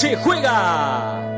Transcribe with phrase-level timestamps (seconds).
[0.00, 1.37] Se juega.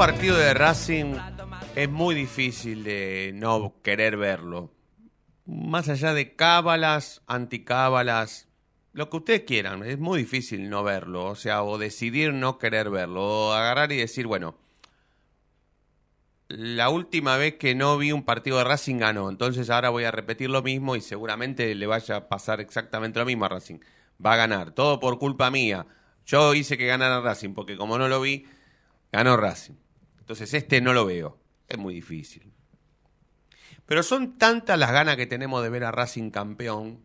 [0.00, 1.14] Partido de Racing
[1.76, 4.72] es muy difícil de no querer verlo.
[5.44, 8.48] Más allá de cábalas, anticábalas,
[8.94, 11.26] lo que ustedes quieran, es muy difícil no verlo.
[11.26, 14.56] O sea, o decidir no querer verlo, o agarrar y decir, bueno,
[16.48, 20.10] la última vez que no vi un partido de Racing ganó, entonces ahora voy a
[20.10, 23.80] repetir lo mismo y seguramente le vaya a pasar exactamente lo mismo a Racing.
[24.24, 25.84] Va a ganar, todo por culpa mía.
[26.24, 28.46] Yo hice que ganara Racing porque como no lo vi,
[29.12, 29.74] ganó Racing.
[30.30, 32.52] Entonces este no lo veo, es muy difícil.
[33.84, 37.00] Pero son tantas las ganas que tenemos de ver a Racing campeón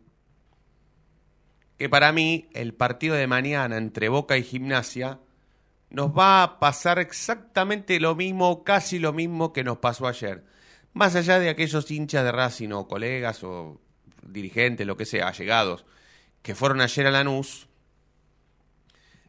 [1.76, 5.18] que para mí el partido de mañana entre Boca y Gimnasia
[5.90, 10.44] nos va a pasar exactamente lo mismo, casi lo mismo que nos pasó ayer.
[10.92, 13.80] Más allá de aquellos hinchas de Racing o colegas o
[14.22, 15.84] dirigentes, lo que sea, allegados,
[16.42, 17.66] que fueron ayer a Lanús,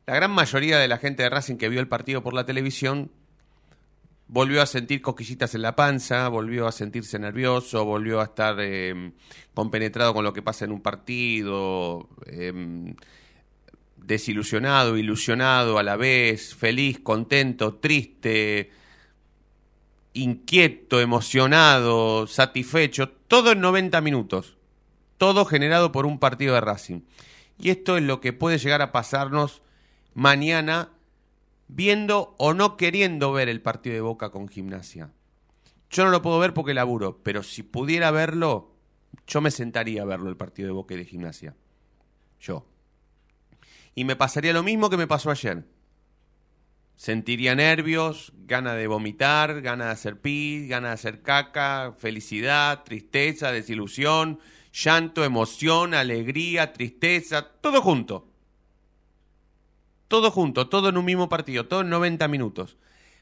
[0.06, 3.12] la gran mayoría de la gente de Racing que vio el partido por la televisión
[4.28, 9.12] volvió a sentir cosquillitas en la panza, volvió a sentirse nervioso, volvió a estar eh,
[9.54, 12.94] compenetrado con lo que pasa en un partido, eh,
[13.96, 18.72] desilusionado, ilusionado a la vez, feliz, contento, triste,
[20.14, 24.58] inquieto, emocionado, satisfecho, todo en 90 minutos,
[25.18, 27.02] todo generado por un partido de Racing.
[27.60, 29.62] Y esto es lo que puede llegar a pasarnos
[30.14, 30.90] mañana
[31.68, 35.12] viendo o no queriendo ver el partido de Boca con Gimnasia.
[35.90, 38.74] Yo no lo puedo ver porque laburo, pero si pudiera verlo,
[39.26, 41.56] yo me sentaría a verlo el partido de Boca y de Gimnasia.
[42.40, 42.66] Yo.
[43.96, 45.66] Y me pasaría lo mismo que me pasó ayer.
[46.96, 53.52] Sentiría nervios, gana de vomitar, gana de hacer pis, gana de hacer caca, felicidad, tristeza,
[53.52, 54.40] desilusión,
[54.74, 58.27] llanto, emoción, alegría, tristeza, todo junto.
[60.08, 62.78] Todo junto, todo en un mismo partido, todo en 90 minutos.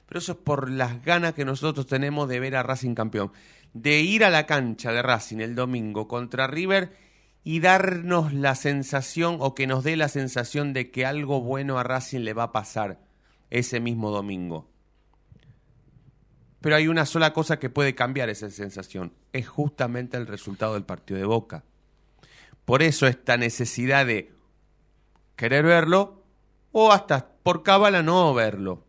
[0.05, 3.31] Pero eso es por las ganas que nosotros tenemos de ver a Racing campeón.
[3.73, 6.95] De ir a la cancha de Racing el domingo contra River
[7.43, 11.83] y darnos la sensación o que nos dé la sensación de que algo bueno a
[11.83, 12.99] Racing le va a pasar
[13.49, 14.69] ese mismo domingo.
[16.61, 19.13] Pero hay una sola cosa que puede cambiar esa sensación.
[19.33, 21.63] Es justamente el resultado del partido de Boca.
[22.65, 24.33] Por eso esta necesidad de
[25.35, 26.24] querer verlo
[26.77, 28.83] o hasta por cábala no verlo.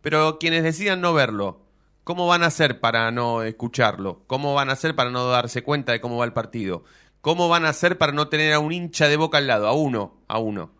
[0.00, 1.62] Pero quienes decidan no verlo,
[2.04, 4.22] ¿cómo van a hacer para no escucharlo?
[4.28, 6.84] ¿Cómo van a hacer para no darse cuenta de cómo va el partido?
[7.20, 9.66] ¿Cómo van a hacer para no tener a un hincha de boca al lado?
[9.66, 10.70] A uno, a uno.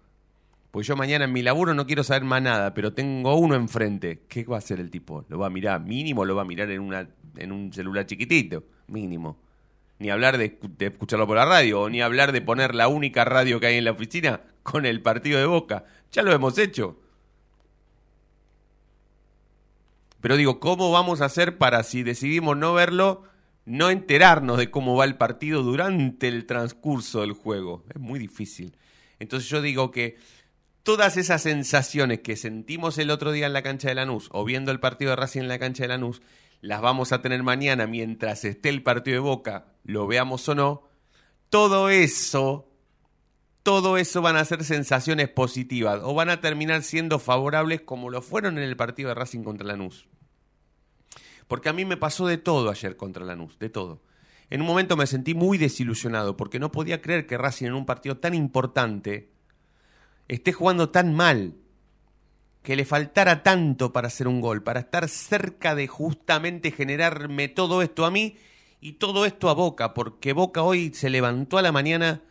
[0.71, 4.23] Pues yo mañana en mi laburo no quiero saber más nada, pero tengo uno enfrente.
[4.29, 5.25] ¿Qué va a hacer el tipo?
[5.29, 5.81] ¿Lo va a mirar?
[5.81, 7.09] Mínimo lo va a mirar en, una,
[7.39, 8.63] en un celular chiquitito.
[8.87, 9.37] Mínimo.
[9.99, 13.25] Ni hablar de, de escucharlo por la radio, o ni hablar de poner la única
[13.25, 15.85] radio que hay en la oficina con el partido de Boca.
[16.13, 16.99] Ya lo hemos hecho.
[20.21, 23.23] Pero digo, ¿cómo vamos a hacer para si decidimos no verlo,
[23.65, 27.85] no enterarnos de cómo va el partido durante el transcurso del juego?
[27.95, 28.77] Es muy difícil.
[29.21, 30.17] Entonces yo digo que
[30.83, 34.73] todas esas sensaciones que sentimos el otro día en la cancha de Lanús o viendo
[34.73, 36.23] el partido de Racing en la cancha de Lanús,
[36.61, 40.89] las vamos a tener mañana mientras esté el partido de Boca, lo veamos o no.
[41.51, 42.69] Todo eso,
[43.67, 48.23] todo eso van a ser sensaciones positivas o van a terminar siendo favorables como lo
[48.23, 50.07] fueron en el partido de Racing contra Lanús.
[51.49, 54.05] Porque a mí me pasó de todo ayer contra Lanús, de todo.
[54.51, 57.87] En un momento me sentí muy desilusionado porque no podía creer que Racing en un
[57.87, 59.33] partido tan importante
[60.29, 61.55] esté jugando tan mal,
[62.63, 67.83] que le faltara tanto para hacer un gol, para estar cerca de justamente generarme todo
[67.83, 68.37] esto a mí
[68.81, 72.23] y todo esto a Boca, porque Boca hoy se levantó a la mañana,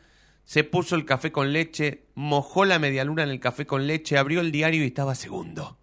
[0.46, 4.18] se puso el café con leche, mojó la media luna en el café con leche,
[4.18, 5.78] abrió el diario y estaba segundo.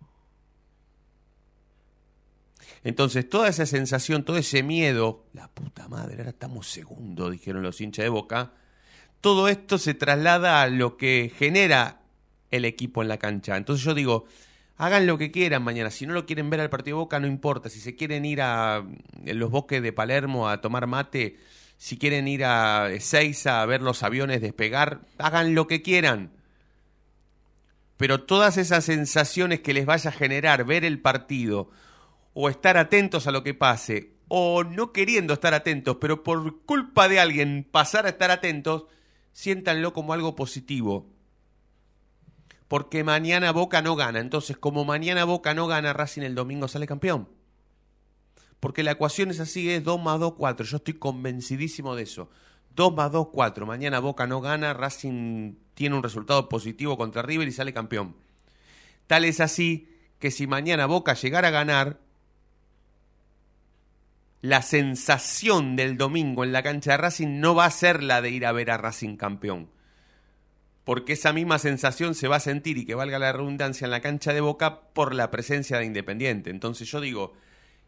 [2.85, 7.81] Entonces, toda esa sensación, todo ese miedo, la puta madre, ahora estamos segundo, dijeron los
[7.81, 8.53] hinchas de Boca,
[9.21, 12.01] todo esto se traslada a lo que genera
[12.51, 13.57] el equipo en la cancha.
[13.57, 14.27] Entonces yo digo,
[14.77, 15.91] hagan lo que quieran mañana.
[15.91, 17.69] Si no lo quieren ver al partido de Boca, no importa.
[17.69, 18.85] Si se quieren ir a
[19.25, 21.39] los bosques de Palermo a tomar mate,
[21.83, 26.31] si quieren ir a Ezeiza a ver los aviones despegar, hagan lo que quieran.
[27.97, 31.71] Pero todas esas sensaciones que les vaya a generar ver el partido,
[32.35, 37.09] o estar atentos a lo que pase, o no queriendo estar atentos, pero por culpa
[37.09, 38.85] de alguien pasar a estar atentos,
[39.33, 41.11] siéntanlo como algo positivo.
[42.69, 44.21] Porque mañana Boca no gana.
[44.21, 47.42] Entonces, como mañana Boca no gana, Racing el domingo sale campeón.
[48.63, 50.65] Porque la ecuación es así, es 2 más 2, 4.
[50.65, 52.31] Yo estoy convencidísimo de eso.
[52.77, 53.67] 2 más 2, 4.
[53.67, 58.15] Mañana Boca no gana, Racing tiene un resultado positivo contra River y sale campeón.
[59.09, 59.89] Tal es así
[60.21, 61.99] que si mañana Boca llegara a ganar,
[64.43, 68.31] la sensación del domingo en la cancha de Racing no va a ser la de
[68.31, 69.71] ir a ver a Racing campeón.
[70.85, 74.01] Porque esa misma sensación se va a sentir y que valga la redundancia en la
[74.01, 76.51] cancha de Boca por la presencia de Independiente.
[76.51, 77.33] Entonces yo digo,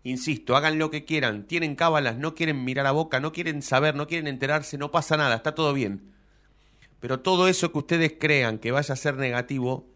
[0.04, 3.96] insisto, hagan lo que quieran, tienen cábalas, no quieren mirar a Boca, no quieren saber,
[3.96, 6.12] no quieren enterarse, no pasa nada, está todo bien.
[7.00, 9.88] Pero todo eso que ustedes crean que vaya a ser negativo,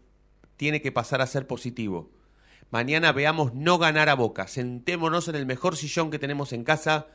[0.57, 2.11] tiene que pasar a ser positivo.
[2.69, 4.47] Mañana veamos no ganar a Boca.
[4.47, 7.07] Sentémonos en el mejor sillón que tenemos en casa.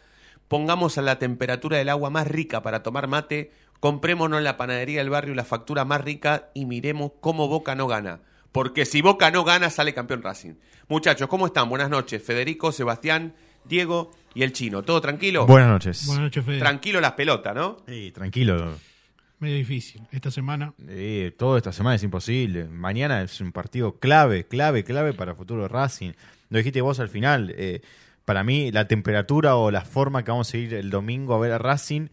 [0.49, 3.53] Pongamos a la temperatura del agua más rica para tomar mate.
[3.79, 7.87] Comprémonos en la panadería del barrio la factura más rica y miremos cómo Boca no
[7.87, 8.23] gana.
[8.55, 10.55] Porque si Boca no gana, sale campeón Racing.
[10.87, 11.69] Muchachos, ¿cómo están?
[11.69, 12.23] Buenas noches.
[12.23, 13.35] Federico, Sebastián,
[13.65, 14.85] Diego y el chino.
[14.85, 15.45] ¿Todo tranquilo?
[15.45, 16.07] Buenas noches.
[16.07, 16.61] Buenas noches, Fede.
[16.61, 17.79] Tranquilo las pelotas, ¿no?
[17.89, 18.77] Sí, tranquilo.
[19.41, 20.03] Medio difícil.
[20.13, 20.73] Esta semana.
[20.87, 22.69] Eh, todo esta semana es imposible.
[22.69, 26.13] Mañana es un partido clave, clave, clave para el futuro de Racing.
[26.49, 27.53] Lo dijiste vos al final.
[27.59, 27.81] eh,
[28.25, 31.51] para mí, la temperatura o la forma que vamos a ir el domingo a ver
[31.51, 32.07] a Racing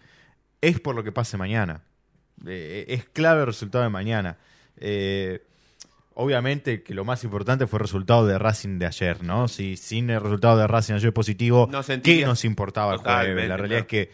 [0.60, 1.84] es por lo que pase mañana.
[2.48, 4.40] Eh, es clave el resultado de mañana.
[4.78, 5.44] Eh,
[6.13, 9.48] obviamente que lo más importante fue el resultado de Racing de ayer, ¿no?
[9.48, 13.50] Si sin el resultado de Racing ayer positivo, No ¿qué nos importaba el jueves?
[13.50, 14.12] La realidad es que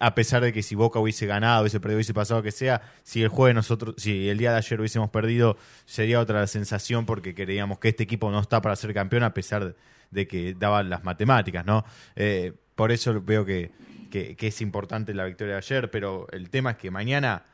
[0.00, 3.22] a pesar de que si Boca hubiese ganado, hubiese perdido, hubiese pasado que sea, si
[3.22, 7.78] el jueves nosotros, si el día de ayer hubiésemos perdido, sería otra sensación porque creíamos
[7.78, 9.76] que este equipo no está para ser campeón a pesar
[10.10, 11.84] de que daban las matemáticas, ¿no?
[12.16, 13.70] Eh, por eso veo que,
[14.10, 17.44] que- que es importante la victoria de ayer, pero el tema es que mañana,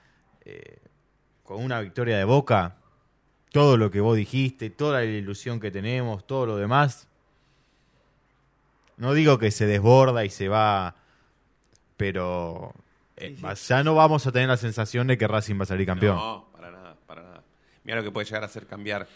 [0.44, 0.78] eh,
[1.42, 2.76] con una victoria de Boca,
[3.52, 7.06] todo lo que vos dijiste, toda la ilusión que tenemos, todo lo demás,
[8.96, 10.96] no digo que se desborda y se va,
[11.96, 12.74] pero
[13.16, 13.36] eh,
[13.68, 16.16] ya no vamos a tener la sensación de que Racing va a salir campeón.
[16.16, 17.42] No, para nada, para nada.
[17.84, 19.06] Mira lo que puede llegar a hacer cambiar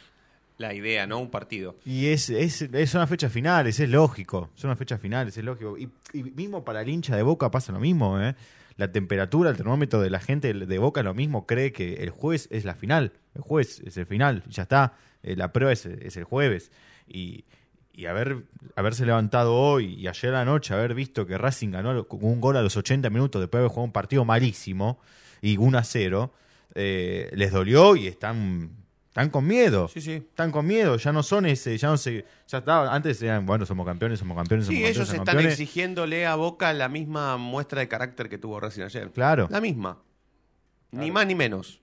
[0.59, 1.19] la idea, ¿no?
[1.19, 1.76] Un partido.
[1.85, 4.50] Y es, es, es una fecha finales, es lógico.
[4.55, 5.78] Son unas fechas finales, es lógico.
[5.78, 8.35] Y, y mismo para el hincha de Boca pasa lo mismo, ¿eh?
[8.76, 11.47] La temperatura, el termómetro de la gente de Boca lo mismo.
[11.47, 13.12] Cree que el jueves es la final.
[13.35, 14.42] El jueves es el final.
[14.49, 14.95] Ya está.
[15.23, 16.71] Eh, la prueba es, es el jueves.
[17.09, 17.45] Y,
[18.06, 22.59] haber, haberse levantado hoy y ayer la noche, haber visto que Racing ganó un gol
[22.59, 25.00] a los 80 minutos después de haber jugado un partido malísimo
[25.40, 26.35] y 1 a 0,
[26.75, 28.71] eh, les dolió y están,
[29.16, 29.88] están con miedo.
[29.88, 30.12] Sí, sí.
[30.12, 33.64] Están con miedo, ya no son ese, ya no se, ya estaba, antes eran, bueno,
[33.64, 35.52] somos campeones, somos campeones, somos Sí, campeones, ellos somos están campeones.
[35.58, 39.11] exigiéndole a Boca la misma muestra de carácter que tuvo Racing ayer.
[39.12, 39.49] Claro.
[39.50, 40.02] La misma.
[40.90, 41.80] Ni más ni menos.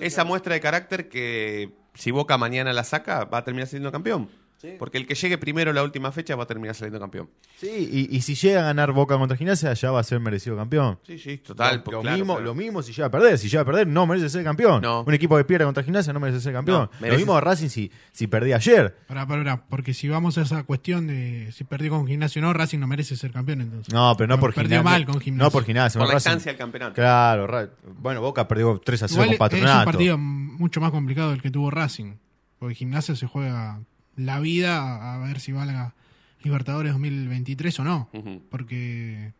[0.00, 4.30] Esa muestra de carácter que si Boca mañana la saca, va a terminar siendo campeón.
[4.78, 7.30] Porque el que llegue primero a la última fecha va a terminar saliendo campeón.
[7.58, 10.56] Sí, y, y si llega a ganar Boca contra Gimnasia, ya va a ser merecido
[10.56, 10.98] campeón.
[11.06, 11.76] Sí, sí, total.
[11.78, 12.44] lo, pues, lo claro, mismo, claro.
[12.46, 13.38] lo mismo si llega a perder.
[13.38, 14.82] Si llega a perder, no merece ser campeón.
[14.82, 15.02] No.
[15.06, 16.90] Un equipo que pierde contra Gimnasia no merece ser campeón.
[16.92, 18.96] No, merece- Lo mismo de Racing si, si perdía ayer.
[19.06, 22.52] Pará, pará, porque si vamos a esa cuestión de si perdió con gimnasio o no,
[22.52, 23.94] Racing no merece ser campeón entonces.
[23.94, 24.98] No, pero no por Perdió Gimnasia.
[24.98, 25.44] mal con Gimnasia.
[25.46, 25.98] No por Gimnasia.
[25.98, 26.94] Por la Racing- instancia del campeonato.
[26.94, 29.84] Claro, Ra- bueno, Boca perdió 3 a 0 Igual con es un Patronato.
[29.90, 32.16] partido mucho más complicado del que tuvo Racing.
[32.58, 33.80] Porque gimnasia se juega
[34.24, 35.94] la vida a, ver si valga
[36.42, 38.08] Libertadores 2023 o no.
[38.50, 39.32] Porque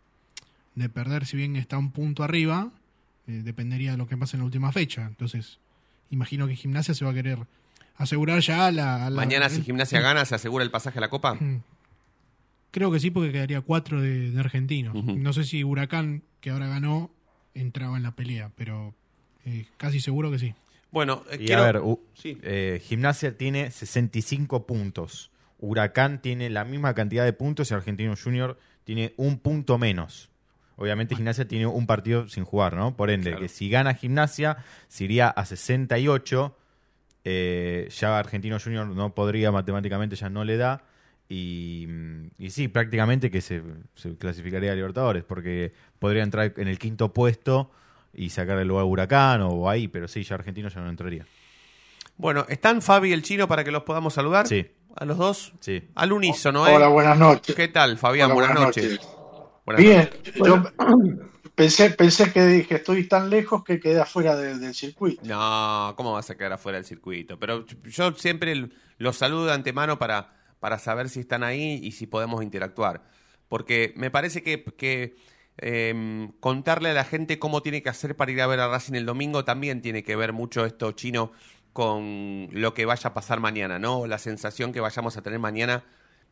[0.75, 2.71] de perder, si bien está un punto arriba,
[3.27, 5.07] eh, dependería de lo que pase en la última fecha.
[5.07, 5.59] Entonces,
[6.11, 7.39] imagino que gimnasia se va a querer
[7.97, 9.07] asegurar ya la.
[9.07, 11.39] a la- Mañana, si el- Gimnasia gana, ¿se asegura el pasaje a la Copa?
[12.71, 14.95] Creo que sí, porque quedaría cuatro de, de argentinos.
[15.05, 17.11] No sé si Huracán, que ahora ganó,
[17.55, 18.95] entraba en la pelea, pero
[19.45, 20.55] eh, casi seguro que sí.
[20.90, 22.38] Bueno, eh, Y quiero- a ver, u- Sí.
[22.42, 25.30] eh, Gimnasia tiene 65 puntos.
[25.59, 30.30] Huracán tiene la misma cantidad de puntos y Argentino Junior tiene un punto menos.
[30.76, 32.97] Obviamente Gimnasia tiene un partido sin jugar, ¿no?
[32.97, 33.42] Por ende, Claro.
[33.42, 34.56] que si gana Gimnasia,
[34.88, 36.56] se iría a 68.
[37.23, 40.85] eh, ya Argentino Junior no podría, matemáticamente ya no le da.
[41.28, 41.87] Y,
[42.38, 43.62] y sí, prácticamente que se,
[43.94, 47.70] se clasificaría a Libertadores, porque podría entrar en el quinto puesto
[48.12, 51.26] y sacar el lugar a Huracán o ahí, pero sí, ya Argentino ya no entraría.
[52.17, 54.47] Bueno, ¿están Fabi y el chino para que los podamos saludar?
[54.47, 54.67] Sí.
[54.97, 55.52] ¿A los dos?
[55.61, 55.83] Sí.
[55.95, 56.75] Al unísono, ¿eh?
[56.75, 57.55] Hola, buenas noches.
[57.55, 58.26] ¿Qué tal, Fabián?
[58.33, 58.93] Hola, buenas, buenas noches.
[58.93, 59.09] noches.
[59.64, 60.11] Buenas Bien,
[60.45, 60.62] yo
[61.55, 65.23] pensé, pensé que dije, estoy tan lejos que quedé afuera de- del circuito.
[65.25, 67.38] No, ¿cómo vas a quedar afuera del circuito?
[67.38, 72.07] Pero yo siempre los saludo de antemano para, para saber si están ahí y si
[72.07, 73.02] podemos interactuar.
[73.49, 75.14] Porque me parece que, que,
[75.62, 78.95] eh, contarle a la gente cómo tiene que hacer para ir a ver a Racing
[78.95, 81.33] el domingo también tiene que ver mucho esto chino
[81.75, 84.07] con lo que vaya a pasar mañana, ¿no?
[84.07, 85.85] La sensación que vayamos a tener mañana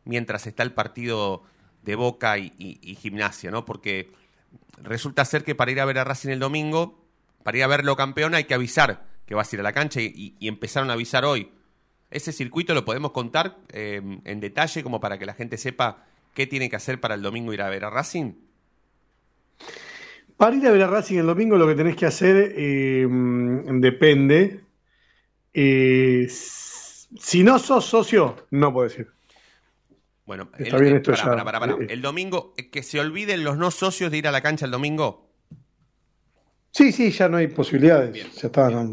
[0.03, 1.43] mientras está el partido
[1.83, 3.65] de Boca y, Gimnasia, ¿no?
[3.65, 4.11] Porque
[4.81, 7.05] resulta ser que para ir a ver a Racing el domingo,
[7.43, 10.01] para ir a verlo campeón hay que avisar que vas a ir a la cancha
[10.01, 11.51] y, empezaron a avisar hoy.
[12.09, 16.47] Ese circuito lo podemos contar eh, en detalle como para que la gente sepa qué
[16.47, 18.48] tiene que hacer para el domingo ir a ver a Racing.
[20.37, 24.61] Para ir a ver a Racing el domingo lo que tenés que hacer eh, depende.
[25.53, 29.07] Eh, si no sos socio, no podés ir.
[30.25, 31.73] Bueno, Está bien, esto pará, ya- pará, pará.
[31.81, 34.71] eh, el domingo, que se olviden los no socios de ir a la cancha el
[34.71, 35.27] domingo.
[36.71, 38.11] Sí, sí, ya no hay posibilidades.
[38.13, 38.69] Bien, ya está.
[38.69, 38.83] no,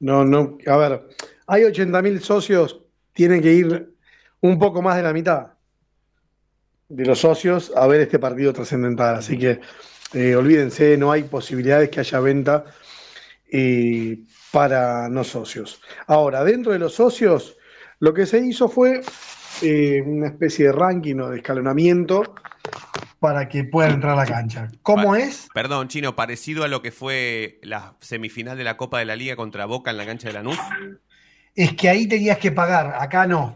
[0.00, 1.08] no, no, a ver,
[1.48, 2.80] hay 80.000 socios,
[3.12, 3.94] tienen que ir
[4.40, 5.53] un poco más de la mitad
[6.88, 9.16] de los socios a ver este partido trascendental.
[9.16, 9.60] Así que
[10.12, 12.64] eh, olvídense, no hay posibilidades que haya venta
[13.50, 14.18] eh,
[14.52, 15.80] para no socios.
[16.06, 17.56] Ahora, dentro de los socios,
[17.98, 19.00] lo que se hizo fue
[19.62, 22.34] eh, una especie de ranking o de escalonamiento
[23.18, 24.68] para que puedan entrar a la cancha.
[24.82, 25.48] ¿Cómo es?
[25.54, 29.34] Perdón, Chino, parecido a lo que fue la semifinal de la Copa de la Liga
[29.34, 30.58] contra Boca en la cancha de Lanús.
[31.54, 33.54] Es que ahí tenías que pagar, acá no.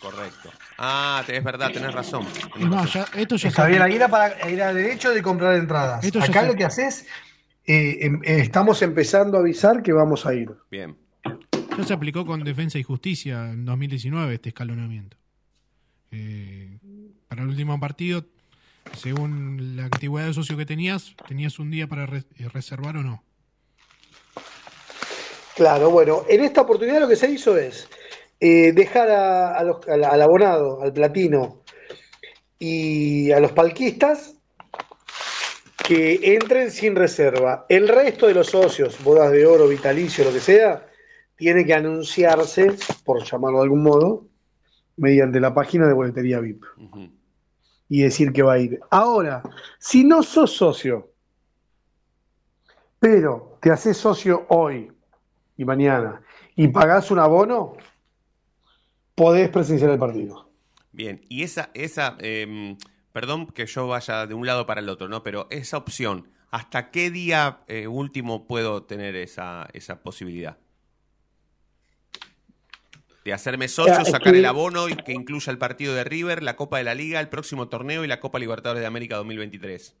[0.00, 0.50] Correcto.
[0.78, 2.24] Ah, es verdad, tenés razón.
[2.54, 3.04] tenés razón.
[3.12, 6.04] ya, esto ya Está bien, ahí era, para, era derecho de comprar entradas.
[6.04, 7.06] Esto Acá lo que haces,
[7.66, 10.50] eh, em- eh, estamos empezando a avisar que vamos a ir.
[10.70, 10.96] Bien.
[11.76, 15.16] ya se aplicó con Defensa y Justicia en 2019 este escalonamiento.
[16.12, 16.78] Eh,
[17.28, 18.24] para el último partido,
[18.96, 23.02] según la antigüedad de socio que tenías, tenías un día para re- eh, reservar o
[23.02, 23.22] no.
[25.56, 27.88] Claro, bueno, en esta oportunidad lo que se hizo es
[28.40, 31.62] eh, dejar a- a los- al, al abonado, al platino
[32.58, 34.34] y a los palquistas
[35.86, 37.64] que entren sin reserva.
[37.68, 40.86] El resto de los socios, bodas de oro, vitalicio, lo que sea,
[41.36, 44.26] tiene que anunciarse, por llamarlo de algún modo,
[44.96, 46.64] mediante la página de boletería VIP
[47.88, 48.80] y decir que va a ir.
[48.90, 49.42] Ahora,
[49.78, 51.12] si no sos socio,
[53.00, 54.92] pero te haces socio hoy
[55.56, 56.20] y mañana
[56.56, 57.76] y pagás un abono,
[59.18, 60.48] podés presenciar el partido.
[60.92, 62.78] Bien, y esa, esa, em,
[63.12, 65.22] perdón que yo vaya de un lado para el otro, ¿no?
[65.22, 70.56] Pero esa opción, ¿hasta qué día eh, último puedo tener esa, esa posibilidad?
[73.24, 76.56] De hacerme socio, es sacar el abono y que incluya el partido de River, la
[76.56, 79.94] Copa de la Liga, el próximo torneo y la Copa Libertadores de América 2023.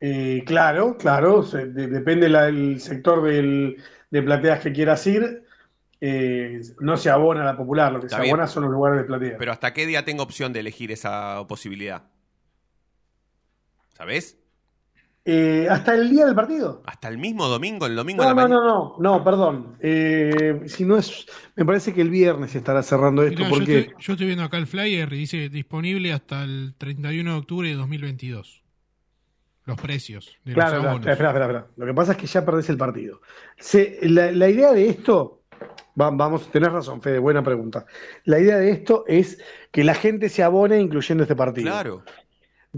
[0.00, 3.76] Eh, claro, claro, se- de- depende la- el sector del-
[4.10, 5.45] de plateas que quieras ir.
[6.00, 8.34] Eh, no se abona a la popular, lo que Está se bien.
[8.34, 9.36] abona son los lugares de platea.
[9.38, 12.04] Pero ¿hasta qué día tengo opción de elegir esa posibilidad?
[13.96, 14.38] ¿Sabes?
[15.24, 16.82] Eh, hasta el día del partido.
[16.86, 18.60] Hasta el mismo domingo, el domingo a No, la no, mañana.
[18.64, 19.76] no, no, no, perdón.
[19.80, 21.26] Eh, si no es,
[21.56, 24.26] me parece que el viernes se estará cerrando esto Mirá, yo, porque estoy, yo estoy
[24.26, 28.62] viendo acá el flyer y dice disponible hasta el 31 de octubre de 2022.
[29.64, 31.08] Los precios de Claro, los claro, abonos.
[31.10, 31.66] espera, espera, espera.
[31.76, 33.20] Lo que pasa es que ya perdés el partido.
[33.58, 35.35] Se- la, la idea de esto,
[35.96, 37.84] vamos, tenés razón, Fede, buena pregunta.
[38.24, 39.38] La idea de esto es
[39.72, 41.70] que la gente se abone incluyendo este partido.
[41.70, 42.02] Claro.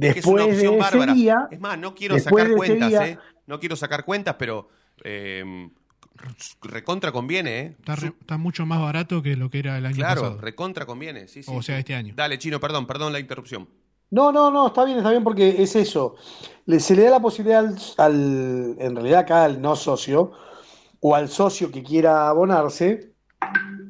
[0.01, 1.13] Es que es una Después opción de bárbara.
[1.13, 3.19] ese día, es más, no quiero después sacar cuentas, día- ¿eh?
[3.47, 4.69] No quiero sacar cuentas, pero
[5.05, 5.69] eh,
[6.63, 7.77] recontra conviene, ¿eh?
[7.79, 10.41] Está, re- está mucho más barato que lo que era el año Claro, pasado.
[10.41, 11.51] recontra conviene, sí, sí.
[11.55, 12.15] O sea, este año.
[12.17, 13.69] Dale, Chino, perdón, perdón la interrupción.
[14.11, 16.17] No, no, no, está bien, está bien porque es eso.
[16.67, 20.33] Le- se le da la posibilidad al, al- en realidad acá al no socio
[21.01, 23.13] o al socio que quiera abonarse.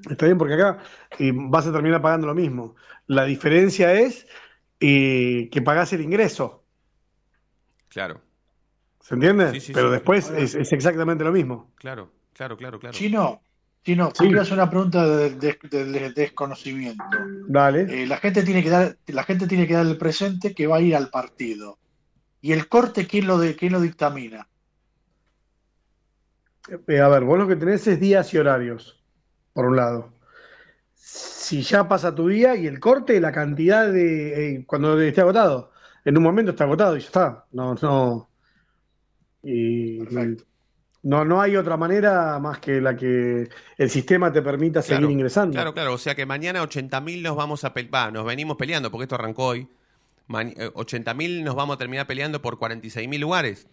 [0.08, 0.78] Está bien porque acá
[1.18, 2.76] eh, vas a terminar pagando lo mismo.
[3.06, 4.26] La diferencia es
[4.80, 6.64] eh, que pagás el ingreso.
[7.88, 8.20] Claro,
[9.00, 9.50] ¿Se entiende?
[9.52, 9.92] Sí, sí, Pero sí.
[9.94, 11.72] después es, es exactamente lo mismo.
[11.76, 12.92] claro, claro, claro, claro.
[12.96, 13.40] Chino,
[13.82, 14.24] Chino, Sí.
[14.26, 17.02] quiero hacer una pregunta de, de- de- de desconocimiento.
[17.48, 18.02] Dale.
[18.02, 20.76] Eh, la gente tiene que dar, la gente tiene que dar el presente que va
[20.76, 21.78] a ir al partido.
[22.42, 24.46] ¿Y el corte quién lo de, quién lo dictamina?
[26.86, 29.02] Eh, a ver, vos lo que tenés es días y horarios,
[29.52, 30.12] por un lado.
[30.94, 34.56] Si ya pasa tu día y el corte, la cantidad de...
[34.56, 35.72] eh, cuando esté agotado.
[36.04, 37.46] En un momento está agotado y ya está.
[37.52, 38.28] No, no.
[39.42, 39.98] Y
[41.02, 43.48] no, no hay otra manera más que la que
[43.78, 45.52] el sistema te permita seguir ingresando.
[45.54, 45.94] Claro, claro.
[45.94, 48.12] O sea que mañana 80.000 nos vamos a pelear.
[48.12, 49.68] nos venimos peleando porque esto arrancó hoy.
[50.26, 53.68] Ma- eh, 80.000 nos vamos a terminar peleando por 46.000 lugares.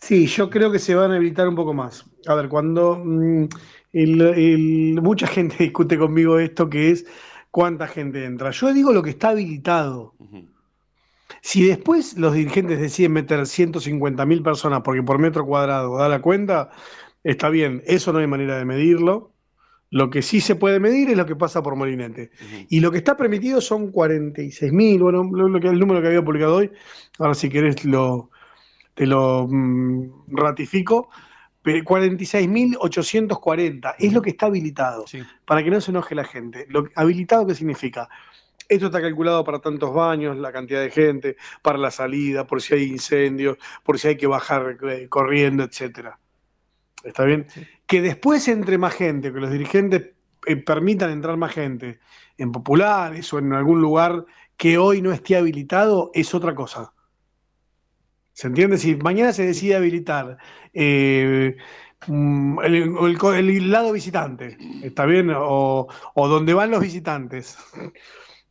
[0.00, 2.04] Sí, yo creo que se van a habilitar un poco más.
[2.26, 3.44] A ver, cuando mm,
[3.92, 7.06] el- el- mucha gente discute conmigo esto, que es
[7.50, 8.50] cuánta gente entra.
[8.50, 10.14] Yo digo lo que está habilitado.
[11.42, 16.70] Si después los dirigentes deciden meter 150.000 personas porque por metro cuadrado da la cuenta,
[17.22, 19.32] está bien, eso no hay manera de medirlo.
[19.90, 22.30] Lo que sí se puede medir es lo que pasa por Molinete.
[22.68, 26.24] Y lo que está permitido son 46.000, bueno, lo, lo que, el número que había
[26.24, 26.70] publicado hoy.
[27.18, 28.30] Ahora si querés lo,
[28.98, 31.08] te lo mm, ratifico.
[31.62, 35.22] Pe- 46.840 es lo que está habilitado Sí.
[35.44, 36.66] para que no se enoje la gente.
[36.68, 38.08] Lo, habilitado, ¿qué significa?
[38.68, 42.74] Esto está calculado para tantos baños, la cantidad de gente, para la salida, por si
[42.74, 46.18] hay incendios, por si hay que bajar eh, corriendo, etcétera.
[47.04, 47.46] ¿Está bien?
[47.86, 50.10] Que después entre más gente, que los dirigentes
[50.46, 52.00] eh, permitan entrar más gente
[52.36, 54.24] en populares o en algún lugar
[54.56, 56.92] que hoy no esté habilitado, es otra cosa.
[58.38, 58.78] ¿Se entiende?
[58.78, 60.38] Si mañana se decide habilitar
[60.72, 61.56] eh,
[62.06, 65.32] mm, el, el- el lado visitante, ¿está bien?
[65.34, 67.58] O, o donde van los visitantes.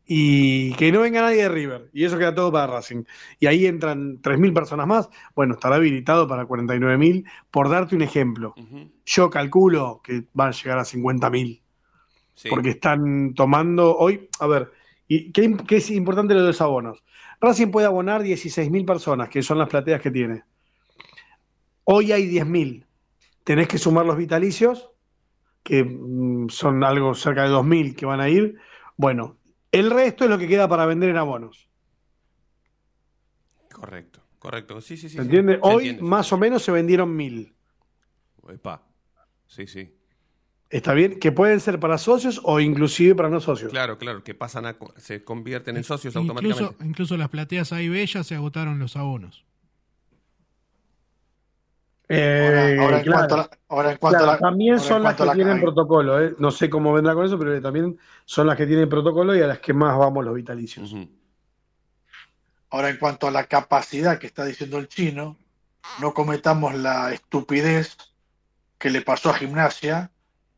[0.10, 1.90] Y que no venga nadie de River.
[1.94, 3.04] Y eso queda todo para Racing.
[3.40, 5.10] Y ahí entran 3.000 personas más.
[5.36, 7.26] Bueno, estará habilitado para 49.000.
[7.52, 8.56] Por darte un ejemplo,
[9.06, 11.62] yo calculo que van a llegar a 50.000.
[12.36, 12.50] Sí.
[12.50, 14.30] Porque están tomando hoy.
[14.40, 14.72] A ver,
[15.08, 17.04] y ¿qué, qué es importante lo de los abonos?
[17.40, 20.44] Racing puede abonar 16.000 personas, que son las plateas que tiene.
[21.84, 22.86] Hoy hay 10.000.
[23.44, 24.92] Tenés que sumar los vitalicios,
[25.64, 28.58] que mm, son algo cerca de 2.000 que van a ir.
[28.96, 29.38] Bueno,
[29.72, 31.70] el resto es lo que queda para vender en abonos.
[33.72, 34.82] Correcto, correcto.
[34.82, 35.16] Sí, sí, sí.
[35.16, 35.56] ¿Se entiende?
[35.56, 36.34] Se Hoy entiende, más sí.
[36.36, 37.54] o menos se vendieron 1.000.
[38.50, 38.82] Epa.
[39.46, 39.97] Sí, sí.
[40.70, 41.20] ¿Está bien?
[41.20, 43.72] Que pueden ser para socios o inclusive para no socios.
[43.72, 46.86] Claro, claro, que pasan a, se convierten en socios Incluso, automáticamente.
[46.86, 49.46] incluso las plateas A y B ya se agotaron los abonos.
[52.10, 53.18] Eh, Ahora, ahora en claro.
[53.20, 55.60] cuanto a la, ahora en cuanto Claro, a la- también son las que la- tienen
[55.60, 56.36] protocolo, ¿eh?
[56.40, 59.48] No sé cómo vendrá con eso, pero también son las que tienen protocolo y a
[59.48, 60.94] las que más vamos los vitalicios.
[62.70, 65.38] Ahora, en cuanto a la capacidad que está diciendo el chino,
[66.02, 67.98] no cometamos la estupidez
[68.78, 70.12] que le pasó a Gimnasia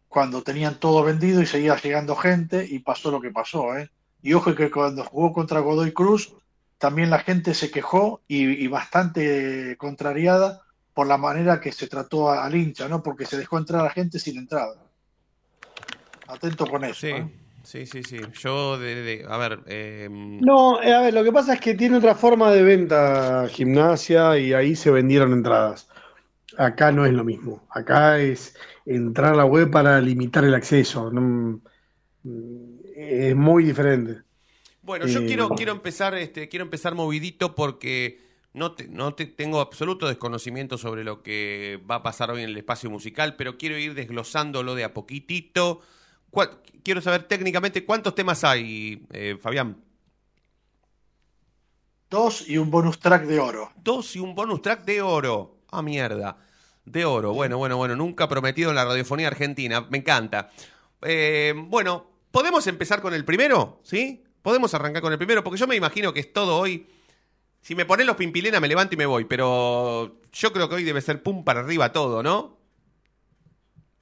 [0.10, 3.89] cuando tenían todo vendido y seguía llegando gente y pasó lo que pasó, ¿eh?
[4.22, 6.34] Y ojo que cuando jugó contra Godoy Cruz,
[6.78, 10.62] también la gente se quejó y, y bastante contrariada
[10.93, 13.02] por la manera que se trató a- al hincha, ¿no?
[13.02, 14.76] Porque se dejó entrar a la gente sin entrada.
[16.28, 16.93] Atento con eso.
[16.95, 17.28] Sí, ¿eh?
[17.63, 18.17] sí, sí, sí.
[18.39, 21.98] Yo, de, de- a ver, eh, No, a ver, lo que pasa es que tiene
[21.98, 25.88] otra forma de venta gimnasia y ahí se vendieron entradas.
[26.67, 27.63] Acá no es lo mismo.
[27.69, 28.54] Acá es
[28.86, 31.10] entrar a la web para limitar el acceso.
[31.12, 31.62] No,
[32.24, 34.24] mm, es muy diferente.
[34.82, 38.19] Bueno, yo Eh, quiero, quiero empezar, este, quiero empezar movidito porque
[38.54, 42.50] no, te- no te- tengo absoluto desconocimiento sobre lo que va a pasar hoy en
[42.50, 45.82] el espacio musical, pero quiero ir desglosándolo de a poquitito.
[46.32, 49.78] ¿Cuál- quiero saber técnicamente cuántos temas hay, eh, Fabián.
[52.12, 53.72] Dos y un bonus track de oro.
[53.76, 55.62] Dos y un bonus track de oro.
[55.72, 56.38] Ah, mierda.
[56.89, 57.34] De oro.
[57.34, 57.95] Bueno, bueno, bueno.
[57.95, 59.86] Nunca prometido en la radiofonía argentina.
[59.91, 60.49] Me encanta.
[61.04, 63.80] Eh, bueno, ¿podemos empezar con el primero?
[63.84, 64.23] ¿Sí?
[64.41, 66.88] Podemos arrancar con el primero, porque yo me imagino que es todo hoy.
[67.62, 70.84] Si me ponen los pimpilena, me levanto y me voy, pero yo creo que hoy
[70.84, 72.58] debe ser pum para arriba todo, ¿no?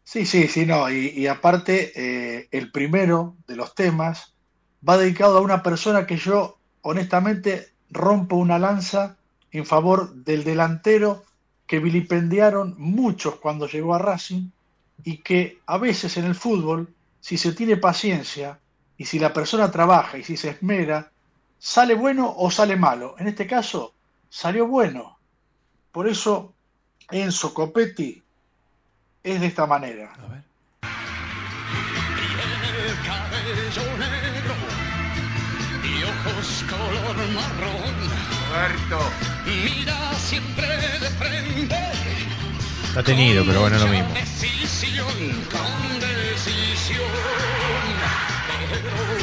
[0.05, 0.89] Sí, sí, sí, no.
[0.89, 4.33] Y, aparte, eh, el primero de los temas
[4.87, 9.17] va dedicado a una persona que yo, honestamente, rompo una lanza
[9.51, 11.25] en favor del delantero
[11.67, 14.49] que vilipendiaron muchos cuando llegó a Racing
[15.03, 18.57] y que a veces en el fútbol, si se tiene paciencia
[18.97, 21.11] y si la persona trabaja y si se esmera,
[21.59, 23.15] sale bueno o sale malo.
[23.19, 23.93] En este caso,
[24.29, 25.17] salió bueno.
[25.91, 26.53] Por eso,
[27.11, 28.23] Enzo Copetti
[29.23, 30.13] es de esta manera.
[30.13, 30.43] A ver.
[38.49, 38.99] Roberto.
[39.45, 40.96] Mira siempre.
[42.89, 44.13] Está tenido, pero bueno, es lo mismo.
[44.13, 45.05] Decisión,
[45.51, 47.01] con decisión.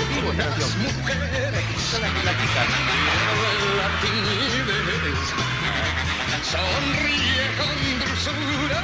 [0.09, 2.31] Pero las mujeres de la
[4.01, 5.29] timidez.
[6.51, 8.81] Sonríe con dulzura,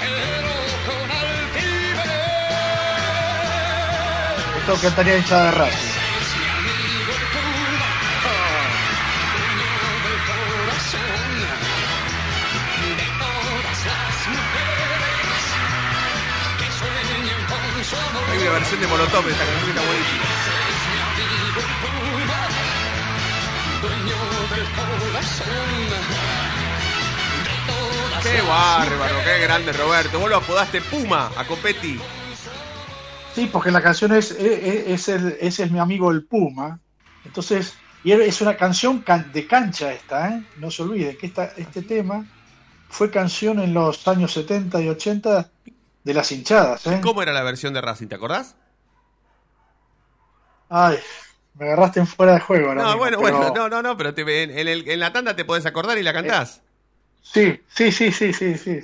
[0.00, 0.54] pero
[0.86, 2.06] con altivez.
[4.60, 5.95] Esto cantaría hinchada de Racing.
[18.48, 20.22] Una versión de Molotov de esta canción está buenísima.
[28.22, 30.18] Qué bárbaro, qué grande Roberto.
[30.18, 31.98] Vos lo apodaste Puma a Copetti.
[33.34, 36.80] Sí, porque la canción es, es, es el, ese es mi amigo el Puma.
[37.24, 40.42] Entonces, y es una canción can- de cancha esta, ¿eh?
[40.56, 42.24] No se olvide que esta, este tema
[42.88, 45.50] fue canción en los años 70 y 80
[46.06, 47.00] de las hinchadas, ¿eh?
[47.02, 48.06] ¿Cómo era la versión de Racing?
[48.06, 48.54] ¿Te acordás?
[50.68, 50.98] Ay,
[51.54, 53.96] me agarraste en fuera de juego ahora No, mismo, bueno, pero- bueno, no, no, no,
[53.96, 56.62] pero te- en, en el- en la tanda te podés acordar y la cantás.
[57.22, 58.80] Sí, sí, sí, sí, sí, sí.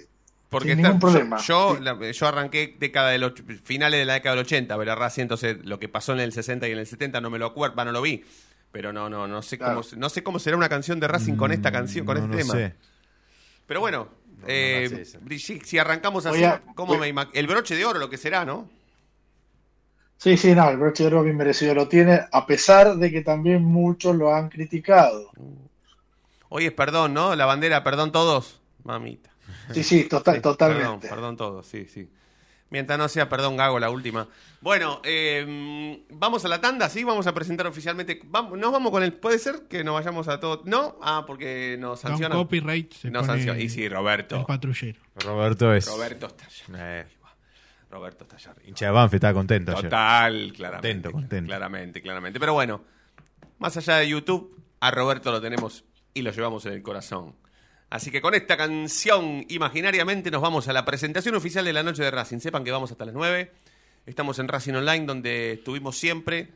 [0.49, 1.39] Porque sin está- ningún problema.
[1.39, 1.83] Yo, Sí.
[1.85, 4.95] la- yo arranqué década del och- finales de la década del 80 a ver a
[4.97, 7.47] Racing, entonces lo que pasó en el 60 y en el 70 no me lo
[7.47, 8.25] acuerdo, no lo vi.
[8.73, 9.81] Pero no, no, no sé Claro.
[9.83, 12.37] cómo no sé cómo será una canción de Racing con esta canción, con No, este
[12.37, 12.55] no tema.
[12.55, 12.75] sé.
[13.67, 14.09] Pero bueno,
[14.47, 15.05] eh,
[15.39, 18.09] si, si arrancamos así, Voy a- ¿cómo voy- me ima- el broche de oro lo
[18.11, 18.69] que será, ¿no?
[20.19, 23.23] Sí, sí, no, el broche de oro bien merecido lo tiene, a pesar de que
[23.23, 25.31] también muchos lo han criticado.
[26.49, 27.35] Hoy es perdón, ¿no?
[27.35, 28.61] La bandera, perdón todos.
[28.85, 29.31] Mamita.
[29.73, 30.85] Sí, sí, total, Sí, totalmente.
[30.85, 32.09] Perdón, perdón todos, sí, sí.
[32.73, 34.27] Mientras no sea perdón Gago la última.
[34.63, 38.19] Bueno, eh, vamos a la tanda, sí, vamos a presentar oficialmente.
[38.25, 39.13] Vamos, nos vamos con el.
[39.13, 40.63] ¿Puede ser que nos vayamos a todo?
[40.65, 40.97] ¿No?
[41.03, 42.39] Ah, porque nos sancionan.
[42.39, 44.47] copyright se Nos pone sanciona- Y sí, el Roberto.
[44.47, 44.99] patrullero.
[45.17, 45.87] Roberto es.
[45.87, 47.01] Roberto está allá.
[47.01, 47.07] Eh,
[47.91, 49.83] Roberto está allá hincha de Banfield, estaba contento ayer.
[49.85, 50.89] Total, claramente.
[50.89, 51.49] Contento, contento.
[51.49, 52.41] Claramente, claramente.
[52.41, 52.83] Pero bueno,
[53.59, 57.35] más allá de YouTube, a Roberto lo tenemos y lo llevamos en el corazón.
[57.93, 62.03] Así que con esta canción, imaginariamente, nos vamos a la presentación oficial de la noche
[62.03, 62.39] de Racing.
[62.39, 63.53] Sepan que vamos hasta las 9.
[64.07, 66.49] Estamos en Racing Online, donde estuvimos siempre.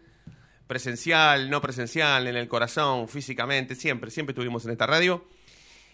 [0.66, 5.27] Presencial, no presencial, en el corazón, físicamente, siempre, siempre estuvimos en esta radio.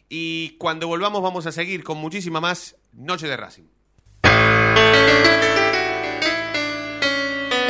[0.08, 3.64] Y cuando volvamos vamos a seguir con muchísima más Noche de Racing.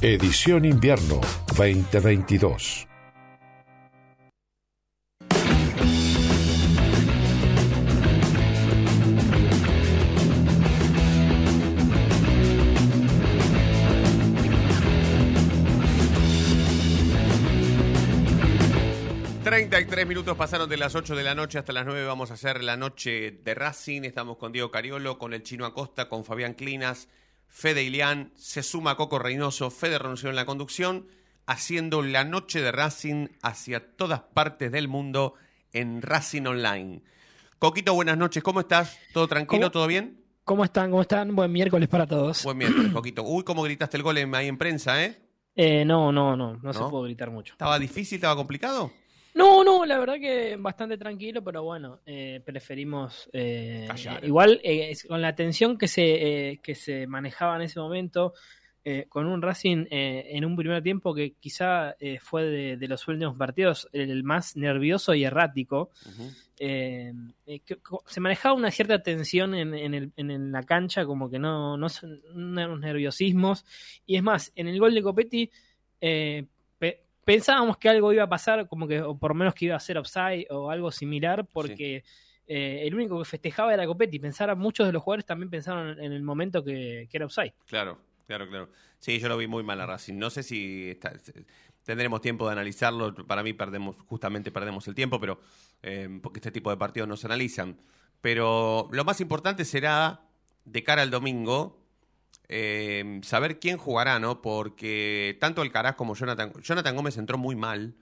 [0.00, 1.20] Edición Invierno
[1.56, 2.86] 2022.
[19.60, 22.04] y 33 minutos pasaron de las 8 de la noche hasta las 9.
[22.04, 24.02] Vamos a hacer la noche de Racing.
[24.02, 27.08] Estamos con Diego Cariolo, con el Chino Acosta, con Fabián Clinas,
[27.48, 28.32] Fede Ilián.
[28.36, 31.06] Se suma Coco Reynoso, Fede Renunció en la conducción,
[31.46, 35.34] haciendo la noche de Racing hacia todas partes del mundo
[35.72, 37.02] en Racing Online.
[37.58, 38.42] Coquito, buenas noches.
[38.42, 38.98] ¿Cómo estás?
[39.12, 39.62] ¿Todo tranquilo?
[39.62, 39.70] ¿Cómo?
[39.72, 40.22] ¿Todo bien?
[40.44, 40.90] ¿Cómo están?
[40.90, 41.34] ¿Cómo están?
[41.34, 42.44] Buen miércoles para todos.
[42.44, 43.22] Buen miércoles, Coquito.
[43.22, 45.20] Uy, cómo gritaste el gol en- ahí en prensa, ¿eh?
[45.56, 46.88] Eh, no, no, no, no, se ¿No?
[46.88, 47.52] puede gritar mucho.
[47.54, 48.16] ¿Estaba difícil?
[48.16, 48.92] ¿Estaba complicado?
[49.38, 54.24] No, no, la verdad que bastante tranquilo, pero bueno, eh, preferimos eh, Callar.
[54.24, 58.34] igual eh, con la tensión que se que se manejaba en ese momento
[59.10, 63.86] con un Racing en un primer tiempo que quizá fue de, de los últimos partidos
[63.92, 65.90] el más nervioso y errático.
[66.56, 71.76] que- se manejaba una cierta tensión en, en el- en la cancha, como que no,
[71.76, 73.64] no son unos nerviosismos.
[74.06, 75.50] Y es más, en el gol de Copetti
[76.00, 76.57] eh, pe-
[77.28, 79.80] pensábamos que algo iba a pasar, como que, o por lo menos que iba a
[79.80, 82.02] ser offside o algo similar, porque
[82.46, 84.18] eh, el único que festejaba era Copetti.
[84.18, 87.52] Pensara, muchos de los jugadores también pensaron en el momento que, que era offside.
[87.66, 88.70] Claro, claro, claro.
[88.98, 90.14] Sí, yo lo vi muy mal a Racing.
[90.14, 91.12] No sé si está-
[91.84, 93.14] tendremos tiempo de analizarlo.
[93.14, 95.38] Para mí perdemos, justamente perdemos el tiempo, pero
[95.82, 97.76] eh, porque este tipo de partidos no se analizan.
[98.22, 100.22] Pero lo más importante será,
[100.64, 101.78] de cara al domingo,
[102.48, 104.42] eh, saber quién jugará, ¿no?
[104.42, 107.94] Porque tanto Alcaraz como Jonathan, Jonathan Gómez entró muy mal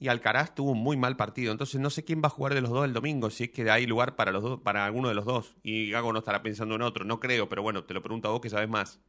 [0.00, 1.52] y Alcaraz tuvo un muy mal partido.
[1.52, 3.70] Entonces no sé quién va a jugar de los dos el domingo, si es que
[3.70, 5.56] hay lugar para los dos, para alguno de los dos.
[5.62, 8.32] Y Gago no estará pensando en otro, no creo, pero bueno, te lo pregunto a
[8.32, 9.00] vos que sabes más.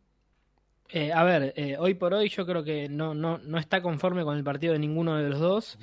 [0.91, 4.23] Eh, a ver, eh, hoy por hoy yo creo que no, no, no está conforme
[4.23, 5.77] con el partido de ninguno de los dos.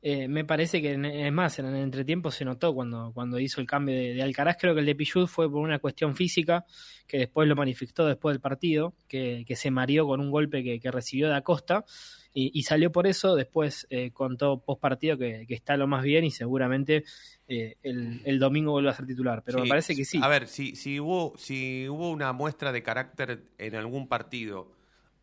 [0.00, 3.66] Eh, me parece que, es más, en el entretiempo se notó cuando, cuando hizo el
[3.66, 4.56] cambio de, de Alcaraz.
[4.60, 6.64] Creo que el de Pichut fue por una cuestión física,
[7.06, 10.78] que después lo manifestó después del partido, que, que se mareó con un golpe que,
[10.78, 11.84] que recibió de Acosta.
[12.32, 16.04] Y, y salió por eso, después eh, contó post partido que, que está lo más
[16.04, 17.02] bien y seguramente
[17.48, 19.42] eh, el, el domingo vuelve a ser titular.
[19.44, 20.20] Pero me parece que sí.
[20.22, 24.70] A ver, si, si, hubo, si hubo una muestra de carácter en algún partido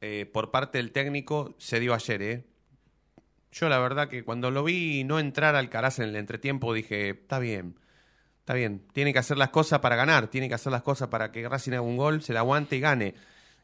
[0.02, 2.44] eh, por parte del técnico, se dio ayer, ¿eh?
[3.58, 7.40] Yo la verdad que cuando lo vi no entrar Alcaraz en el entretiempo dije, está
[7.40, 7.80] bien,
[8.40, 11.32] está bien, tiene que hacer las cosas para ganar, tiene que hacer las cosas para
[11.32, 13.16] que Racing haga un gol, se la aguante y gane.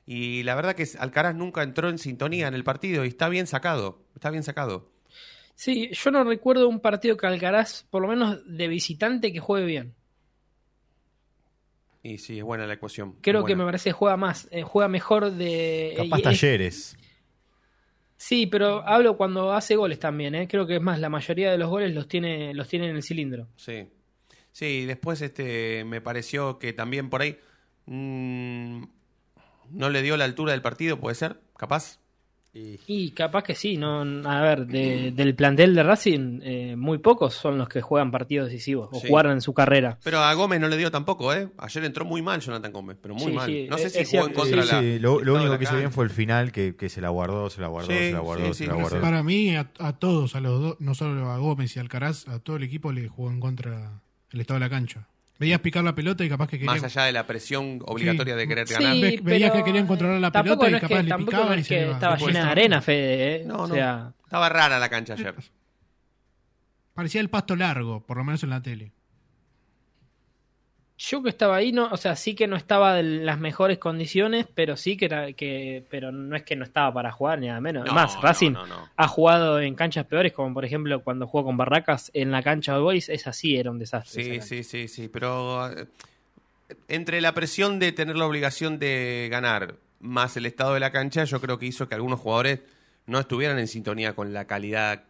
[0.05, 3.47] Y la verdad que Alcaraz nunca entró en sintonía en el partido y está bien
[3.47, 4.89] sacado, está bien sacado.
[5.55, 9.65] Sí, yo no recuerdo un partido que Alcaraz, por lo menos de visitante, que juegue
[9.65, 9.93] bien.
[12.01, 13.17] Y sí, es buena la ecuación.
[13.21, 15.93] Creo que me parece que juega más, eh, juega mejor de...
[15.97, 16.97] Capaz es- talleres.
[18.23, 20.47] Sí, pero hablo cuando hace goles también, ¿eh?
[20.47, 23.01] Creo que es más, la mayoría de los goles los tiene, los tiene en el
[23.01, 23.47] cilindro.
[23.55, 23.87] Sí.
[24.51, 27.39] Sí, después este me pareció que también por ahí
[27.87, 28.83] mm,
[29.71, 31.99] no le dio la altura del partido, puede ser, capaz.
[32.53, 37.33] Y capaz que sí, no, a ver, de- del plantel de Racing, eh, muy pocos
[37.33, 39.07] son los que juegan partidos decisivos o Sí.
[39.07, 39.97] jugaron en su carrera.
[40.03, 41.47] Pero a Gómez no le dio tampoco, ¿eh?
[41.57, 43.49] Ayer entró muy mal Jonathan Gómez, pero muy Sí, mal.
[43.49, 44.79] sí, no sé es- si es jugó en contra Sí, la.
[44.81, 47.61] sí, lo, único que hizo bien fue el final, que, que se la guardó, se
[47.61, 48.81] la guardó, Sí, se la guardó, sí, se la sé.
[48.81, 49.01] guardó.
[49.01, 52.27] Para mí, a, a todos, a los dos, no solo a Gómez y a Alcaraz,
[52.27, 55.07] a todo el equipo le jugó en contra el estado de la cancha.
[55.41, 58.47] Veías picar la pelota y capaz que querían, Más allá de la presión obligatoria de
[58.47, 58.93] querer Sí, ganar.
[58.93, 61.09] Ve- veías pero, que querían controlar la tampoco pelota y no es capaz que, le
[61.09, 61.93] tampoco picaba no y es se que le iba.
[61.95, 63.35] estaba llena de arena, Fede.
[63.37, 63.43] ¿eh?
[63.47, 63.73] No, o no.
[63.73, 65.33] sea, Estaba rara la cancha ayer.
[66.93, 68.91] Parecía el pasto largo, por lo menos en la tele.
[71.09, 74.45] Yo que estaba ahí, no, o sea, sí que no estaba en las mejores condiciones,
[74.53, 77.59] pero sí que era que, pero no es que no estaba para jugar ni nada
[77.59, 77.85] menos.
[77.85, 78.87] No, Más, Racing no, no.
[78.95, 82.75] ha jugado en canchas peores, como por ejemplo cuando jugó con Barracas en la cancha
[82.75, 84.41] de Boys, es así, era un desastre.
[84.41, 85.87] Sí, sí, sí, sí, pero eh,
[86.87, 91.23] entre la presión de tener la obligación de ganar más el estado de la cancha,
[91.23, 92.59] yo creo que hizo que algunos jugadores
[93.07, 95.05] no estuvieran en sintonía con la calidad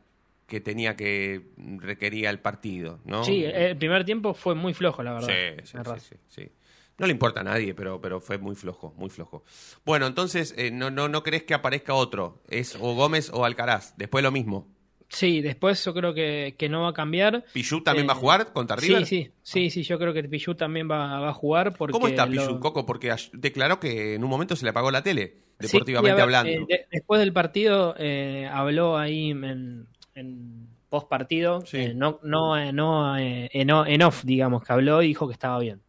[0.51, 3.23] que tenía que requería el partido, ¿no?
[3.23, 5.29] Sí, el primer tiempo fue muy flojo, la verdad.
[5.29, 6.51] Sí, sí, sí, sí, sí.
[6.97, 9.43] No le importa a nadie, pero, pero fue muy flojo, muy flojo.
[9.85, 12.43] Bueno, entonces, eh, no, no, ¿no crees que aparezca otro?
[12.49, 13.95] Es o Gómez o Alcaraz.
[13.97, 14.67] Después lo mismo.
[15.09, 17.43] Sí, después yo creo que, que no va a cambiar.
[17.53, 19.05] ¿Pichu también Eh, va a jugar contra Sí, River?
[19.05, 22.25] sí, sí, sí, yo creo que Pichu también va, va a jugar porque ¿Cómo está
[22.25, 22.85] lo- Pichu, Coco?
[22.85, 26.61] Porque declaró que en un momento se le apagó la tele, Sí, deportivamente ver, hablando.
[26.61, 31.62] eh, de- después del partido eh, habló ahí en, en post partido,
[31.95, 33.71] no, no, eh, no, eh, en,
[34.02, 35.82] off, digamos, que habló y dijo que estaba bien.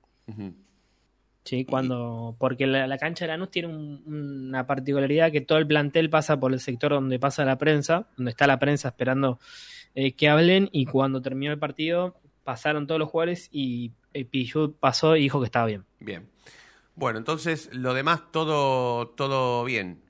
[1.44, 5.66] Sí, cuando, porque la, la cancha de Lanús tiene un- una particularidad que todo el
[5.66, 9.40] plantel pasa por el sector donde pasa la prensa, donde está la prensa esperando
[9.96, 14.76] eh, que hablen y cuando terminó el partido pasaron todos los jugadores y eh, Pichut
[14.78, 15.84] pasó y dijo que estaba bien.
[15.98, 16.28] Bien.
[16.94, 20.00] Bueno, entonces, lo demás, todo, todo bien.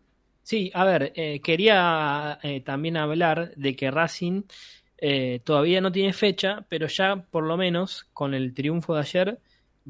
[0.42, 4.42] Sí, a ver, eh, quería eh, también hablar de que Racing
[5.04, 9.40] eh, todavía no tiene fecha, pero ya por lo menos con el triunfo de ayer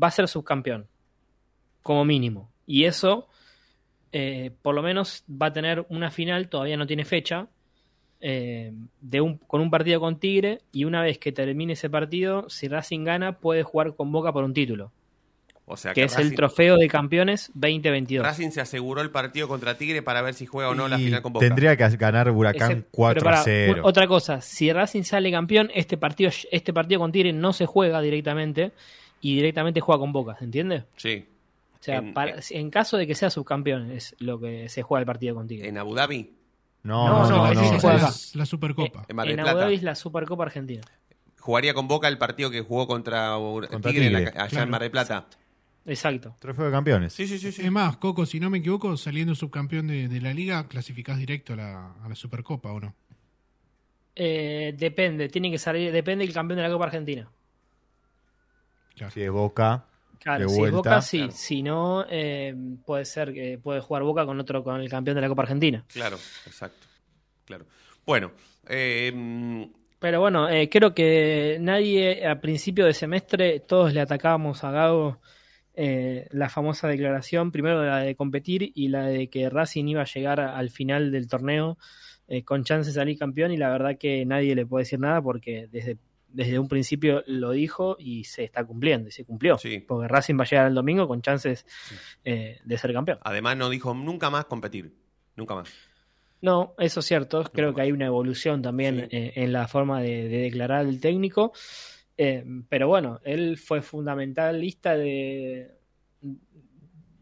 [0.03, 0.87] va a ser subcampeón,
[1.83, 2.51] como mínimo.
[2.67, 3.29] Y eso,
[4.11, 7.49] eh, por lo menos, va a tener una final, todavía no tiene fecha,
[8.21, 12.49] eh, de un, con un partido con Tigre, y una vez que termine ese partido,
[12.49, 14.93] si Racing gana, puede jugar con Boca por un título,
[15.65, 18.25] O sea, que es Racing, el trofeo de campeones 2022.
[18.27, 21.23] Racing se aseguró el partido contra Tigre para ver si juega o no la final
[21.23, 21.47] con Boca.
[21.47, 23.83] Tendría que ganar Huracán Ese- 4 pero pará, a 0.
[23.83, 27.67] u- Otra cosa, si Racing sale campeón, este partido, este partido con Tigre no se
[27.67, 28.73] juega directamente
[29.21, 30.85] y directamente juega con Boca, ¿se entiende?
[30.97, 31.27] Sí.
[31.81, 35.01] O sea, En- para- en caso de que sea subcampeón es lo que se juega
[35.01, 35.69] el partido con Tigre.
[35.69, 36.33] ¿En Abu Dhabi?
[36.83, 37.69] No, No, no, no, no.
[37.69, 39.05] se juega es la Supercopa.
[39.09, 39.51] En Mar del En Plata.
[39.53, 40.83] Abu Dhabi es la Supercopa Argentina.
[41.39, 43.37] Jugaría con Boca el partido que jugó contra,
[43.83, 44.65] Tigre, en la allá claro.
[44.65, 45.15] en Mar del Plata.
[45.19, 45.37] Exacto.
[46.39, 47.13] Trofeo de campeones.
[47.13, 47.53] Sí, sí, sí.
[47.53, 47.63] sí.
[47.63, 51.55] Es más, Coco, si no me equivoco, saliendo subcampeón de, de la liga, clasificás directo
[51.55, 52.95] a la, a la Supercopa, ¿o no?
[54.15, 57.29] Eh, depende, tiene que salir, depende del campeón de la Copa Argentina.
[58.95, 59.11] Claro.
[59.13, 59.87] Si es Boca,
[60.19, 60.77] Claro, de si es vuelta.
[60.77, 61.19] Boca, sí.
[61.19, 61.33] Claro.
[61.33, 62.55] Si no, eh,
[62.87, 65.85] puede ser que puede jugar Boca con otro, con el campeón de la Copa Argentina.
[65.89, 66.17] Claro,
[66.47, 66.87] exacto.
[67.45, 67.67] Claro.
[68.07, 68.33] Bueno,
[68.69, 69.69] eh,
[69.99, 75.21] Pero bueno, eh, creo que nadie a principio de semestre, todos le atacábamos a Gago
[75.75, 80.07] eh, la famosa declaración, primero la de competir y la de que Racing iba a
[80.07, 81.79] llegar al final del torneo
[82.29, 85.21] eh, con chance de salir campeón y la verdad que nadie le puede decir nada
[85.21, 85.99] porque desde,
[86.29, 89.59] desde un principio lo dijo y se está cumpliendo y se cumplió.
[89.87, 91.67] Porque Racing va a llegar el domingo con chances
[92.25, 93.19] eh, de ser campeón.
[93.23, 94.95] Además no dijo nunca más competir,
[95.37, 95.73] nunca más.
[96.41, 97.45] No, eso es cierto.
[97.53, 101.53] Creo que hay una evolución también eh, en la forma de, de declarar el técnico.
[102.25, 105.73] Eh, pero bueno, él fue fundamentalista de,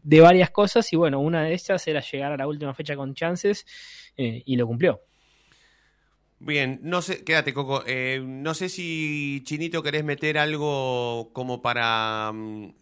[0.03, 3.15] de varias cosas y bueno, una de ellas era llegar a la última fecha con
[3.15, 3.65] chances
[4.15, 5.01] eh, y lo cumplió.
[6.39, 12.31] Bien, no sé, quédate Coco, Eh, no sé si Chinito querés meter algo como para
[12.33, 12.73] mm,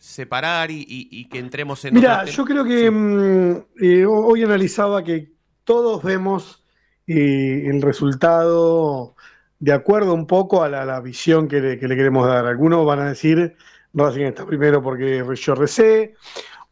[0.00, 1.94] separar y, y- y que entremos en...
[1.94, 5.32] Mira, yo creo que mm, eh, hoy analizaba que
[5.64, 6.64] todos vemos
[7.06, 9.14] eh, el resultado
[9.62, 12.46] de acuerdo un poco a la, la visión que le, que le queremos dar.
[12.46, 13.54] Algunos van a decir
[13.94, 16.14] Racing está primero porque yo recé,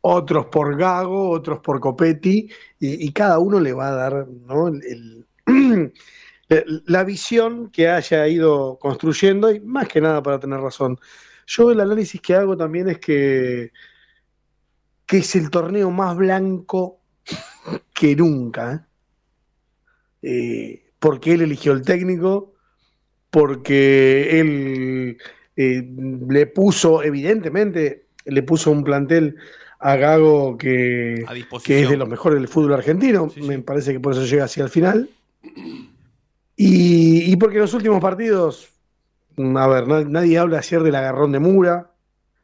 [0.00, 4.68] otros por Gago, otros por Copetti, y, y cada uno le va a dar ¿no?
[5.48, 10.98] el- la visión que haya ido construyendo, y más que nada para tener razón.
[11.46, 13.70] Yo el análisis que hago también es que
[15.06, 17.00] que es el torneo más blanco
[17.94, 18.74] que nunca.
[18.74, 18.80] ¿eh?
[20.22, 22.49] Eh, porque él eligió el técnico,
[23.30, 25.18] porque él
[25.56, 25.88] eh,
[26.28, 29.36] le puso, evidentemente, le puso un plantel
[29.78, 31.32] a Gago que, A
[31.64, 33.28] que es de los mejores del fútbol argentino.
[33.46, 35.08] Me parece que por eso llega hacia el final.
[36.56, 38.68] Y, y porque en los últimos partidos,
[39.36, 41.90] mm, a ver, na- nadie habla ayer del agarrón de Mura.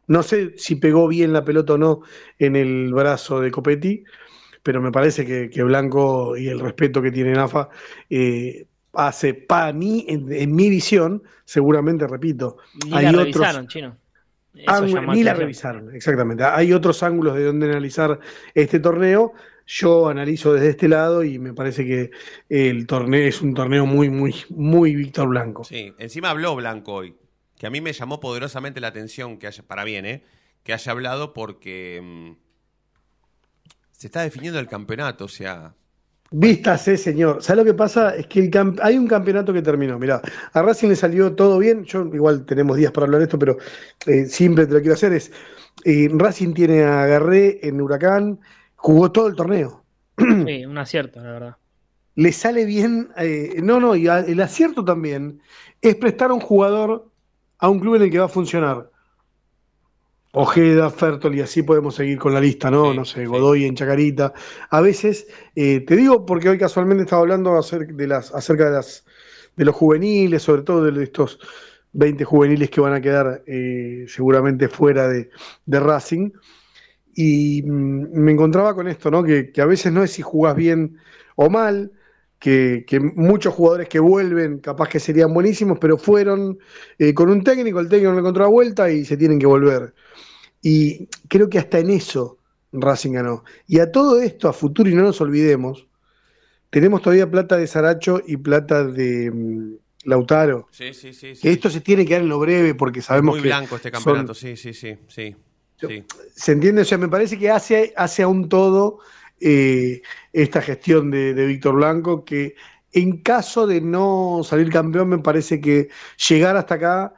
[0.06, 2.00] No sé si pegó bien la pelota o no
[2.38, 4.04] en el brazo de Copetti,
[4.62, 7.68] pero me parece que, que Blanco y el respeto que tiene Nafa
[8.08, 8.66] eh,
[8.96, 13.96] hace para mí, en, en mi visión, seguramente, repito, Ni hay la otros revisaron, chino.
[15.12, 16.44] Ni la revisaron, exactamente.
[16.44, 18.18] Hay otros ángulos de donde analizar
[18.54, 19.32] este torneo.
[19.66, 22.10] Yo analizo desde este lado y me parece que
[22.48, 25.64] el torneo es un torneo muy, muy, muy Víctor Blanco.
[25.64, 27.16] Sí, encima habló Blanco hoy,
[27.58, 30.24] que a mí me llamó poderosamente la atención que haya, para bien, ¿eh?
[30.62, 32.32] Que haya hablado porque mm,
[33.90, 35.74] se está definiendo el campeonato, o sea,
[36.30, 37.42] Vístase, señor.
[37.42, 38.14] ¿Sabes lo que pasa?
[38.16, 38.50] Es que el
[38.82, 39.98] hay un campeonato que terminó.
[39.98, 40.20] Mirá,
[40.52, 41.84] a Racing le salió todo bien.
[41.84, 43.56] Yo, igual tenemos días para hablar de esto, pero
[44.06, 45.12] eh, siempre te lo quiero hacer.
[45.12, 45.30] Es
[45.84, 48.40] eh, Racing tiene a Garré en Huracán,
[48.76, 49.84] jugó todo el torneo.
[50.44, 51.56] Sí, un acierto, la verdad.
[52.14, 53.10] le sale bien.
[53.16, 55.40] eh, no, no, y a- el acierto también
[55.80, 57.10] es prestar a un jugador
[57.58, 58.90] a un club en el que va a funcionar.
[60.38, 62.92] Ojeda, Fertol, y así podemos seguir con la lista, ¿no?
[62.92, 64.34] no sé, Godoy en Chacarita.
[64.68, 68.72] A veces, eh, te digo porque hoy casualmente estaba hablando acerca de, las, acerca de,
[68.72, 69.06] las,
[69.56, 71.38] de los juveniles, sobre todo de estos
[71.92, 75.30] 20 juveniles que van a quedar eh, seguramente fuera de,
[75.64, 76.30] de Racing.
[77.14, 79.24] Y mm, me encontraba con esto, ¿no?
[79.24, 80.98] Que, que a veces no es si jugás bien
[81.36, 81.92] o mal,
[82.38, 86.58] que, que muchos jugadores que vuelven capaz que serían buenísimos, pero fueron
[86.98, 89.46] eh, con un técnico, el técnico no le encontró la vuelta y se tienen que
[89.46, 89.94] volver.
[90.62, 92.38] Y creo que hasta en eso
[92.72, 93.44] Racing ganó.
[93.66, 95.86] Y a todo esto, a futuro, y no nos olvidemos,
[96.70, 100.68] tenemos todavía plata de Saracho y plata de mm, Lautaro.
[100.70, 101.34] sí, sí, sí.
[101.34, 101.42] sí.
[101.42, 103.90] Que esto se tiene que dar en lo breve porque sabemos Muy que blanco este
[103.90, 105.34] son- campeonato, sí, sí, sí, sí.
[105.80, 106.04] sí.
[106.34, 106.82] ¿Se entiende?
[106.82, 108.98] O sea, me parece que hace, hace a un todo
[109.40, 110.00] eh,
[110.32, 112.54] esta gestión de, de Víctor Blanco, que
[112.92, 115.88] en caso de no salir campeón, me parece que
[116.28, 117.14] llegar hasta acá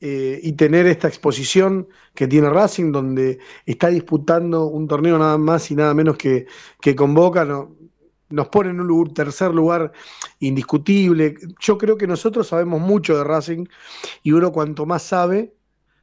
[0.00, 5.70] eh, y tener esta exposición que tiene Racing, donde está disputando un torneo nada más
[5.70, 6.46] y nada menos que,
[6.80, 7.76] que con Boca, no-
[8.30, 9.92] nos pone en un lugar- tercer lugar
[10.40, 11.34] indiscutible.
[11.60, 13.66] Yo creo que nosotros sabemos mucho de Racing
[14.22, 15.54] y uno cuanto más sabe,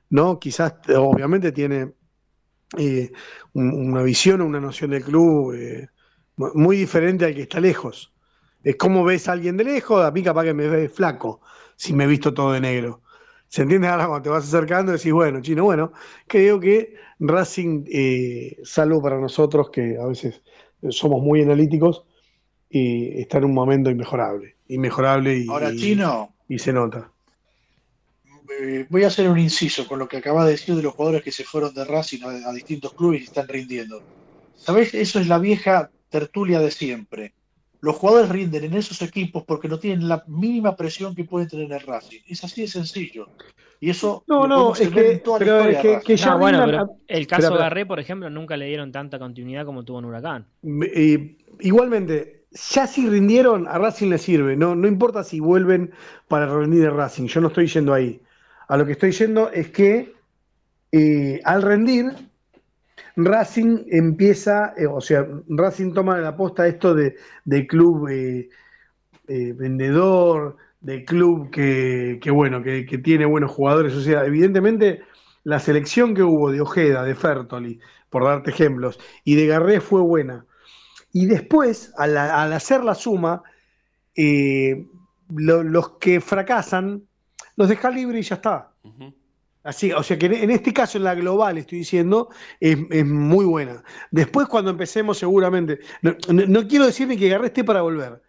[0.09, 0.39] ¿no?
[0.39, 1.93] Quizás, obviamente, tiene
[2.77, 3.11] eh,
[3.53, 5.87] un- una visión o una noción del club eh,
[6.37, 8.13] mu- muy diferente al que está lejos.
[8.63, 11.41] Es como ves a alguien de lejos, a mí capaz que me ve flaco,
[11.77, 13.03] si me he visto todo de negro.
[13.47, 13.87] ¿Se entiende?
[13.87, 15.93] Ahora cuando te vas acercando decís, bueno, chino, bueno,
[16.27, 20.41] creo que Racing, eh, salvo para nosotros que a veces
[20.89, 22.05] somos muy analíticos,
[22.69, 24.57] eh, está en un momento inmejorable.
[24.67, 27.11] Inmejorable y, Ahora, Chino, y se nota.
[28.59, 31.23] eh, voy a hacer un inciso con lo que acaba de decir de los jugadores
[31.23, 34.01] que se fueron de Racing a, a distintos clubes y están rindiendo.
[34.55, 34.93] ¿Sabés?
[34.93, 37.33] Eso es la vieja tertulia de siempre.
[37.85, 41.67] Los jugadores rinden en esos equipos porque no tienen la mínima presión que pueden tener
[41.67, 42.19] en el Racing.
[42.27, 43.27] Es así de sencillo.
[43.79, 46.31] Y eso No, lo no, es que- en toda la pero historia es que- ya
[46.31, 47.63] No, bueno, rindan- pero el caso espera.
[47.63, 50.47] Garré, por ejemplo, nunca le dieron tanta continuidad como tuvo en Huracán.
[50.95, 54.55] Eh, igualmente, ya si rindieron, a Racing le sirve.
[54.55, 55.91] No, no importa si vuelven
[56.27, 57.27] para rendir de Racing.
[57.27, 58.19] Yo no estoy yendo ahí.
[58.67, 60.15] A lo que estoy yendo es que
[60.91, 62.05] eh, al rendir,
[63.15, 68.49] Racing empieza, eh, o sea, Racing toma la posta esto de, de club eh,
[69.27, 73.93] eh, vendedor, de club que, que bueno, que, tiene buenos jugadores.
[73.95, 75.01] O sea, evidentemente
[75.43, 77.79] la selección que hubo de Ojeda, de Fertoli,
[78.09, 80.45] por darte ejemplos, y de Garré fue buena.
[81.13, 83.43] Y después, al, hacer la suma,
[85.29, 87.03] lo- los que fracasan,
[87.55, 88.71] los deja libre y ya está.
[89.65, 93.83] Así, o sea que en, este caso, en la global, estoy diciendo, es, muy buena.
[94.11, 95.79] Después, cuando empecemos, seguramente.
[96.03, 98.21] No, quiero decir ni que Garré esté para volver.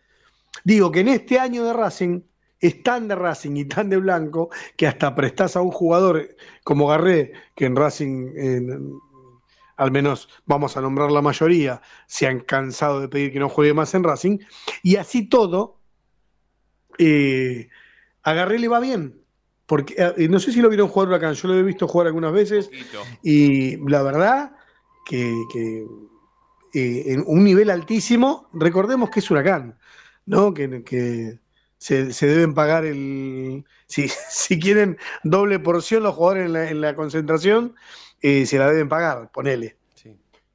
[0.65, 2.23] Digo que en este año de Racing
[2.59, 6.87] es tan de Racing y tan de blanco que hasta prestás a un jugador como
[6.87, 8.31] Garré, que en Racing,
[9.77, 13.75] al menos vamos a nombrar la mayoría, se han cansado de pedir que no juegue
[13.75, 14.39] más en Racing,
[14.83, 15.83] y así todo,
[16.97, 17.69] eh,
[18.23, 19.26] a Garré le va bien.
[19.67, 22.33] Porque eh, no sé si lo vieron jugar Huracán, yo lo he visto jugar algunas
[22.33, 22.71] veces,
[23.23, 24.53] y la verdad
[25.05, 25.87] que, que,
[26.73, 29.79] eh, en un nivel altísimo, recordemos que es Huracán,
[30.25, 30.55] ¿no?
[30.55, 31.41] Que, que
[31.79, 33.65] se, se deben pagar el.
[33.87, 37.75] Si, si quieren doble porción los jugadores en la, en la concentración,
[38.23, 39.77] eh, se la deben pagar, ponele.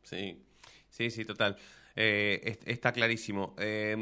[0.03, 0.41] Sí,
[0.89, 1.57] sí, sí, total.
[1.95, 3.55] Eh, es- está clarísimo.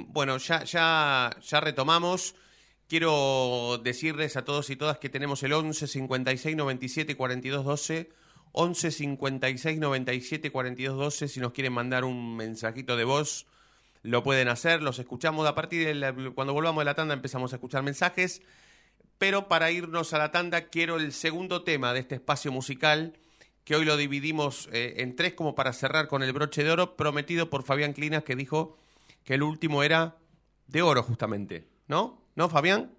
[0.07, 2.35] Bueno, ya, ya, ya retomamos.
[2.89, 8.09] Quiero decirles a todos y todas que tenemos el 11 56 97 42 12.
[8.51, 11.27] 11 56 97 42 12.
[11.27, 13.45] Si nos quieren mandar un mensajito de voz,
[14.01, 14.81] lo pueden hacer.
[14.81, 17.13] Los escuchamos a partir de la- cuando volvamos de la tanda.
[17.13, 18.41] Empezamos a escuchar mensajes.
[19.19, 23.13] Pero para irnos a la tanda, quiero el segundo tema de este espacio musical,
[23.65, 26.95] que hoy lo dividimos eh, en tres como para cerrar con el broche de oro,
[26.95, 28.77] prometido por Fabián Clinas, que dijo
[29.25, 30.15] que el último era
[30.65, 31.67] de oro, justamente.
[31.87, 32.18] ¿No?
[32.35, 32.91] ¿No, Fabián?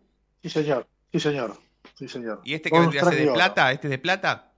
[0.43, 0.87] Sí, señor.
[1.13, 1.57] Sí, señor.
[1.95, 2.41] Sí, señor.
[2.45, 3.73] ¿Y este que vendría a ser de plata?
[3.73, 4.53] ¿Este es de plata?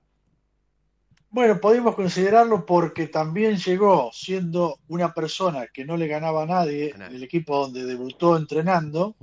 [1.31, 6.91] Bueno, podemos considerarlo porque también llegó siendo una persona que no le ganaba a nadie
[6.91, 9.17] en el equipo donde debutó entrenando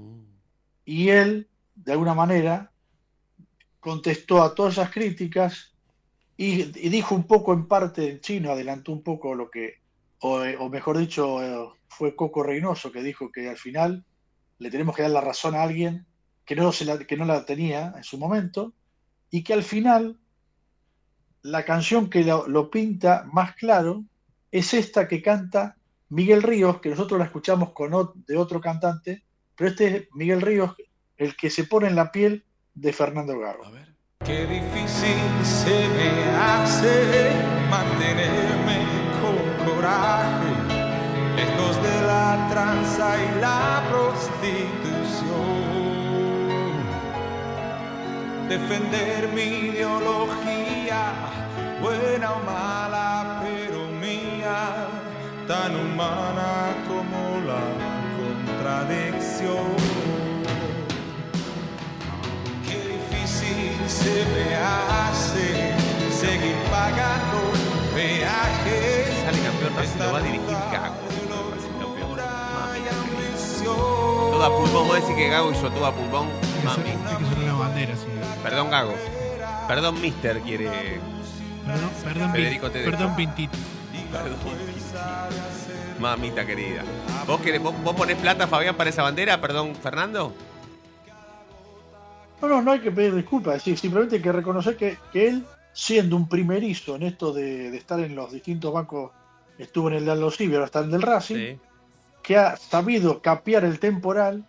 [0.86, 2.72] y él, de alguna manera,
[3.80, 5.76] contestó a todas esas críticas
[6.36, 9.76] y, y dijo un poco en parte en chino, adelantó un poco lo que,
[10.22, 14.04] o, eh, o mejor dicho, eh, fue Coco Reynoso que dijo que al final
[14.60, 16.06] le tenemos que dar la razón a alguien
[16.46, 18.74] que no, la, que no la tenía en su momento
[19.32, 20.18] y que al final
[21.42, 24.04] la canción que lo, pinta más claro
[24.52, 25.78] es esta que canta
[26.10, 29.24] Miguel Ríos, que nosotros la escuchamos con ot- de otro cantante,
[29.56, 30.76] pero este es Miguel Ríos
[31.18, 32.44] el que se pone en la piel
[32.74, 33.64] de Fernando Gago.
[34.26, 37.32] Qué difícil se me hace
[37.70, 38.80] mantenerme
[39.22, 39.66] con
[42.50, 45.30] tranza y la prostitución.
[48.50, 51.14] Defender mi ideología,
[51.82, 54.88] buena o mala, pero mía,
[55.48, 57.64] tan humana como la
[58.18, 59.76] contradicción.
[62.68, 65.48] Qué difícil se me hace
[66.12, 67.40] seguir pagando
[67.94, 69.08] peajes.
[69.24, 70.99] Sale campeón lo va a dirigir.
[73.80, 76.28] Todo a pulmón, vos decís que Gago hizo todo a pulmón.
[76.64, 76.90] Mami.
[76.90, 78.08] Hay que hacer una bandera, sí.
[78.44, 78.94] Perdón, Gago.
[79.68, 80.70] Perdón, Mister, quiere.
[81.66, 83.58] Perdón, perdón, Federico te perdón, Pintito.
[84.12, 84.38] Perdón.
[86.00, 86.84] Mamita querida.
[87.28, 89.40] ¿Vos, querés, vos, vos ponés plata, Fabián, para esa bandera?
[89.42, 90.34] Perdón, Fernando.
[92.42, 96.16] No, no, no hay que pedir disculpas, simplemente hay que reconocer que, que él, siendo
[96.16, 99.12] un primerizo en esto de, de estar en los distintos bancos,
[99.58, 101.58] estuvo en el de Aldosivi, ahora está en el del Racing,
[102.24, 104.46] que ha sabido capear el temporal,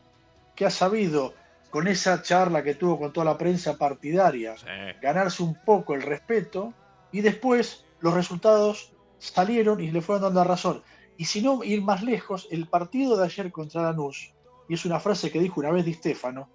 [0.55, 1.35] que ha sabido,
[1.71, 4.55] con esa charla que tuvo con toda la prensa partidaria,
[5.01, 6.75] ganarse un poco el respeto,
[7.13, 10.83] y después los resultados salieron y le fueron dando razón.
[11.17, 14.33] Y si no ir más lejos, el partido de ayer contra Lanús,
[14.69, 16.49] y es una frase que dijo una vez Di Stefano,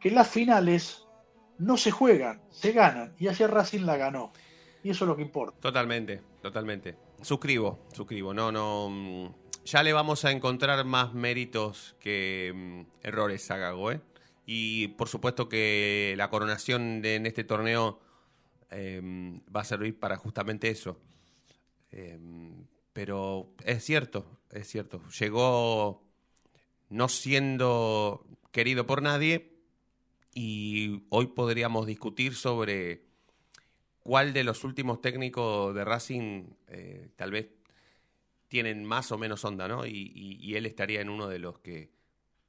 [0.00, 1.06] que las finales
[1.58, 4.32] no se juegan, se ganan, y ayer Racing la ganó.
[4.82, 5.58] Y eso es lo que importa.
[5.60, 6.94] Totalmente, totalmente.
[7.20, 8.32] Suscribo, suscribo.
[8.32, 9.34] No, no.
[9.66, 13.56] Ya le vamos a encontrar más méritos que mm, errores a
[13.90, 14.00] ¿eh?
[14.46, 17.98] Y por supuesto que la coronación de- en este torneo
[18.70, 19.02] eh,
[19.54, 21.00] va a servir para justamente eso.
[21.90, 22.16] Eh,
[22.92, 25.02] pero es cierto, es cierto.
[25.18, 26.04] Llegó
[26.88, 29.52] no siendo querido por nadie
[30.32, 33.02] y hoy podríamos discutir sobre
[33.98, 37.48] cuál de los últimos técnicos de Racing eh, tal vez
[38.48, 39.86] tienen más o menos onda, ¿no?
[39.86, 41.90] Y, y- y él estaría en uno de los que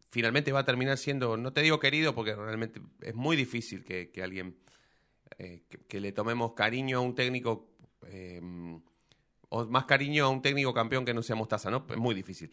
[0.10, 4.10] finalmente va a terminar siendo, no te digo querido, porque realmente es muy difícil que,
[4.12, 4.58] que alguien,
[5.38, 7.70] eh, que, que le tomemos cariño a un técnico
[8.08, 8.42] eh,
[9.50, 11.86] o más cariño a un técnico campeón que no sea Mostaza, ¿no?
[11.90, 12.52] Es muy difícil.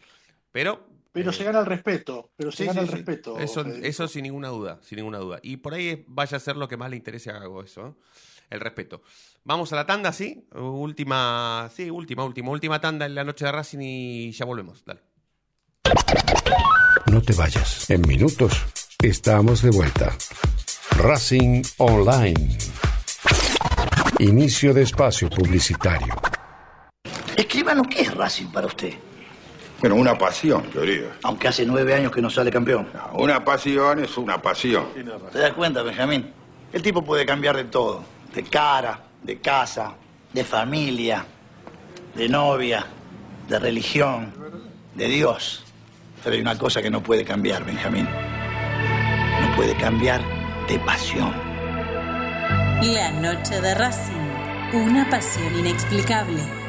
[0.51, 0.87] Pero.
[1.11, 2.31] Pero eh, se gana el respeto.
[2.35, 2.95] Pero se sí, gana sí, el sí.
[2.97, 3.37] respeto.
[3.39, 5.39] Eso, eso sin ninguna duda, sin ninguna duda.
[5.43, 7.93] Y por ahí vaya a ser lo que más le interese a Gago, eso, ¿eh?
[8.49, 9.01] El respeto.
[9.43, 10.47] Vamos a la tanda, ¿sí?
[10.53, 14.83] Última, sí, última, última, última tanda en la noche de Racing y ya volvemos.
[14.85, 15.01] Dale.
[17.11, 17.89] No te vayas.
[17.89, 18.63] En minutos
[19.01, 20.15] estamos de vuelta.
[20.97, 22.57] Racing Online.
[24.19, 26.15] Inicio de espacio publicitario.
[27.35, 28.93] Escribano, ¿qué es Racing para usted?
[29.81, 31.17] Bueno, una pasión, yo diría.
[31.23, 32.87] Aunque hace nueve años que no sale campeón.
[33.13, 34.87] Una pasión es una pasión.
[35.31, 36.31] ¿Te das cuenta, Benjamín?
[36.71, 38.03] El tipo puede cambiar de todo.
[38.35, 39.93] De cara, de casa,
[40.33, 41.25] de familia,
[42.15, 42.85] de novia,
[43.47, 44.33] de religión,
[44.93, 45.63] de Dios.
[46.21, 48.07] Pero hay una cosa que no puede cambiar, Benjamín.
[49.41, 50.21] No puede cambiar
[50.67, 51.33] de pasión.
[52.81, 54.13] La noche de Racing.
[54.73, 56.64] Una pasión inexplicable.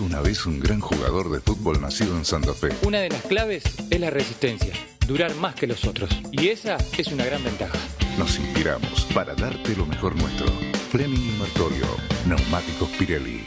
[0.00, 2.70] Una vez un gran jugador de fútbol nacido en Santa Fe.
[2.86, 4.72] Una de las claves es la resistencia,
[5.06, 6.10] durar más que los otros.
[6.32, 7.78] Y esa es una gran ventaja.
[8.18, 10.46] Nos inspiramos para darte lo mejor nuestro.
[10.90, 11.86] Fleming y Martorio,
[12.26, 13.46] Neumáticos Pirelli.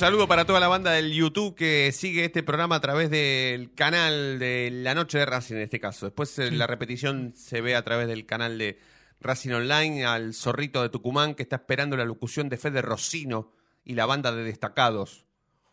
[0.00, 4.38] Saludo para toda la banda del YouTube que sigue este programa a través del canal
[4.38, 6.06] de La Noche de Racing en este caso.
[6.06, 8.80] Después eh, la repetición se ve a través del canal de
[9.20, 13.52] Racing Online, al zorrito de Tucumán que está esperando la locución de Fede Rocino
[13.84, 15.26] y la banda de destacados.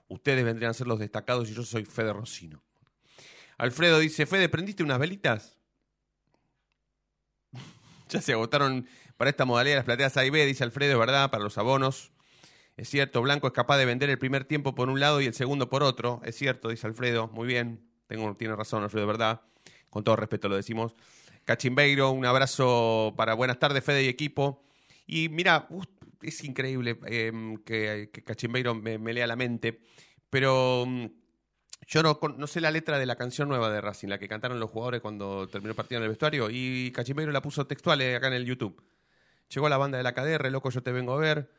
[0.09, 2.61] Ustedes vendrían a ser los destacados y yo soy Fede Rocino.
[3.57, 5.57] Alfredo dice, Fede, ¿prendiste unas velitas?
[8.09, 11.31] ya se agotaron para esta modalidad las plateas A y B, dice Alfredo, es verdad,
[11.31, 12.11] para los abonos.
[12.77, 15.33] Es cierto, Blanco es capaz de vender el primer tiempo por un lado y el
[15.33, 16.21] segundo por otro.
[16.23, 17.27] Es cierto, dice Alfredo.
[17.27, 17.81] Muy bien.
[18.05, 19.41] Tengo, tiene razón, Alfredo, de verdad.
[19.89, 20.95] Con todo respeto lo decimos.
[21.43, 24.63] Cachimbeiro, un abrazo para buenas tardes, Fede y equipo.
[25.07, 25.67] Y mira,
[26.21, 27.31] es increíble eh,
[27.65, 29.79] que, Cachimbeiro me, lea la mente,
[30.29, 31.05] pero mm,
[31.87, 34.59] yo no, no sé la letra de la canción nueva de Racing, la que cantaron
[34.59, 38.15] los jugadores cuando terminó el partido en el vestuario, y Cachimbeiro la puso textual eh,
[38.15, 38.83] acá en el YouTube.
[39.49, 41.49] Llegó la banda de la KDR, loco, yo te vengo a ver.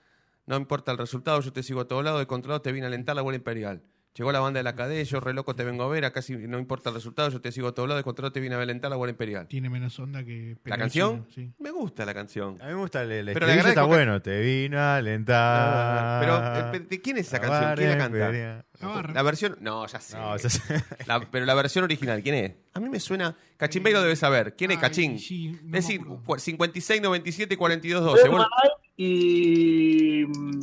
[0.49, 2.19] No importa el resultado, yo te sigo a todos lados.
[2.21, 3.83] De controlado te vine a alentar la bola imperial.
[4.15, 6.05] Llegó la banda de la KD, yo re loco te vengo a ver.
[6.05, 8.01] Acá si no importa el resultado, yo te sigo a todos lados.
[8.01, 9.47] De controlado te vine a alentar la bola imperial.
[9.47, 10.57] Tiene menos onda que.
[10.65, 11.27] ¿La canción?
[11.29, 11.55] Chino, sí.
[11.63, 12.61] Me gusta la canción.
[12.61, 14.21] A mí me gusta el, el Pero estribillo, está que- bueno.
[14.21, 16.21] Te vino a alentar.
[16.21, 17.75] Pero, eh, ¿de quién es esa canción?
[17.77, 18.33] ¿Quién la canta?
[18.33, 19.13] La.
[19.15, 19.57] La versión.
[19.61, 20.17] No, ya sé.
[20.17, 20.63] No, ya sé.
[21.07, 22.53] La- pero la versión original, ¿quién es?
[22.75, 23.37] A mí me suena.
[23.57, 24.57] Cachimbeiro debe saber.
[24.57, 25.19] ¿Quién es Ay, Cachín?
[25.21, 26.25] sí, no me decir, acuerdo.
[26.25, 28.29] cu- 56, 97, 42, 12.
[28.29, 28.47] Vos-
[29.01, 30.61] Y mm,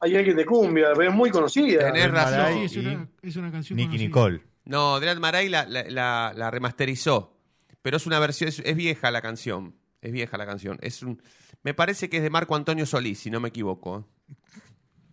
[0.00, 1.92] hay alguien de cumbia, pero es muy conocida.
[1.92, 2.54] Tenés razón.
[2.54, 3.76] Sí, es una, es una canción.
[3.76, 4.06] Nicky conocida.
[4.08, 4.42] Nicole.
[4.64, 7.36] No, Adrián Maray la, la, la- la remasterizó.
[7.82, 9.74] Pero es una versión, es, es vieja la canción.
[10.00, 10.78] Es vieja la canción.
[10.80, 11.22] Es un,
[11.62, 14.08] me parece que es de Marco Antonio Solís, si no me equivoco.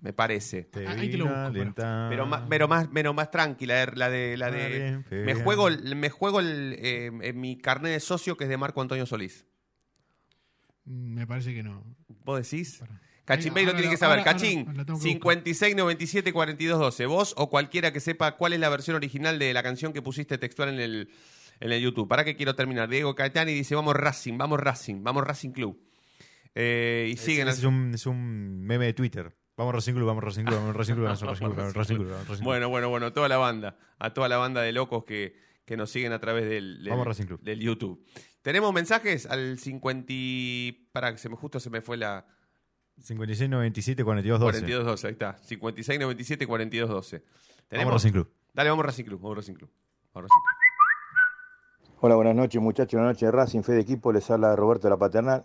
[0.02, 0.70] Me parece.
[0.88, 1.74] Ah, ahí te lo busco, pero-.
[2.10, 5.04] Pero más, pero más, pero más tranquila, eh, la de, la de.
[5.12, 8.82] Me juego, me juego el, eh, en mi carnet de socio que es de Marco
[8.82, 9.46] Antonio Solís.
[10.86, 11.84] Mm, Me parece que no.
[12.26, 12.82] ¿Vos decís?
[12.82, 14.24] Ahora- Cachimbeiro ahora- tiene que saber.
[14.24, 15.12] Cachín, ahora la tengo que buscar.
[15.14, 17.06] 56 97 42 12.
[17.08, 20.38] Vos o cualquiera que sepa cuál es la versión original de la canción que pusiste
[20.38, 21.10] textual en el,
[21.60, 22.08] en el YouTube.
[22.08, 22.88] ¿Para qué quiero terminar?
[22.90, 25.80] Diego Caetani dice: Vamos Racing, vamos Racing, vamos Racing Club.
[26.54, 29.36] Eh, y Es, siguen es un, es un meme de Twitter.
[29.58, 32.44] Vamos Racing Club, vamos Racing Club, vamos Racing Club, vamos Racing Club, vamos Racing Club.
[32.44, 35.90] Bueno, bueno, bueno, toda la banda, a toda la banda de locos que, que nos
[35.90, 38.06] siguen a través del, Vamos, del YouTube.
[38.46, 40.88] ¿Tenemos mensajes al 50 y...
[40.92, 42.28] Para que se me justo se me fue la
[43.02, 44.52] 56, 97, 42, 12.
[44.52, 45.38] 42 12, ahí está.
[45.40, 47.24] 56 97 42 12.
[47.72, 48.30] Vamos Racing Club.
[48.54, 49.70] Dale, vamos Racing Club, vamos Racing Club.
[50.14, 51.96] Vamos Racing Club.
[52.02, 54.92] Hola, buenas noches muchachos, buenas noches de Racing, Fe de Equipo, les habla Roberto de
[54.92, 55.44] la Paternal.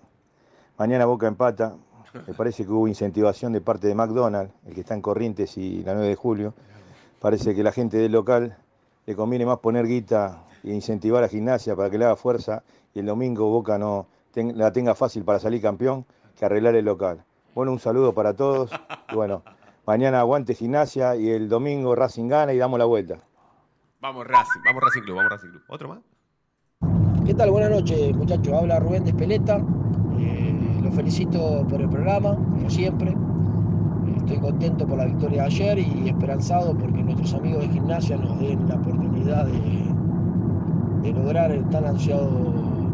[0.76, 1.78] Mañana Boca empata,
[2.26, 5.82] me parece que hubo incentivación de parte de McDonald's, el que está en Corrientes y
[5.84, 6.54] la 9 de julio.
[7.18, 8.58] Parece que la gente del local
[9.06, 12.62] le conviene más poner guita e incentivar a gimnasia para que le haga fuerza
[12.94, 16.04] y el domingo Boca no ten- la tenga fácil para salir campeón
[16.36, 17.24] que arreglar el local.
[17.54, 18.70] Bueno, un saludo para todos
[19.12, 19.42] y bueno,
[19.86, 23.18] mañana aguante gimnasia y el domingo Racing gana y damos la vuelta.
[24.00, 25.62] Vamos Racing, vamos Racing Club, vamos Racing Club.
[25.68, 25.98] ¿Otro más?
[27.26, 27.50] ¿Qué tal?
[27.50, 28.52] Buenas noches, muchachos.
[28.54, 29.60] Habla Rubén de Espeleta.
[30.18, 33.14] Eh, los felicito por el programa, como siempre.
[34.16, 38.38] Estoy contento por la victoria de ayer y esperanzado porque nuestros amigos de gimnasia nos
[38.40, 42.28] den la oportunidad de, de lograr el tan ansiado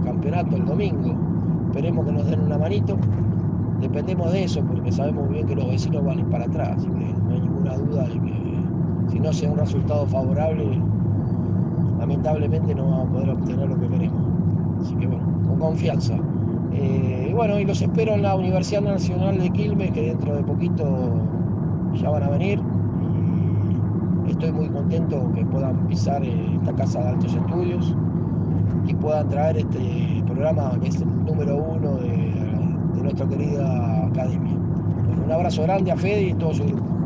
[0.06, 1.14] campeonato el domingo.
[1.66, 2.96] Esperemos que nos den una manito.
[3.80, 6.86] Dependemos de eso porque sabemos bien que los vecinos van a ir para atrás, así
[6.86, 10.80] que no hay ninguna duda de que si no sea un resultado favorable,
[11.98, 14.22] lamentablemente no vamos a poder obtener lo que queremos.
[14.80, 16.14] Así que bueno, con confianza.
[16.72, 20.42] Eh, y bueno, y los espero en la Universidad Nacional de Quilmes, que dentro de
[20.42, 20.84] poquito
[21.94, 22.60] ya van a venir.
[24.26, 27.96] Estoy muy contento que puedan pisar eh, esta casa de altos estudios
[28.86, 34.54] y puedan traer este programa que es el número uno de, de nuestra querida academia.
[34.54, 36.96] Bueno, un abrazo grande a Fede y a todo su grupo.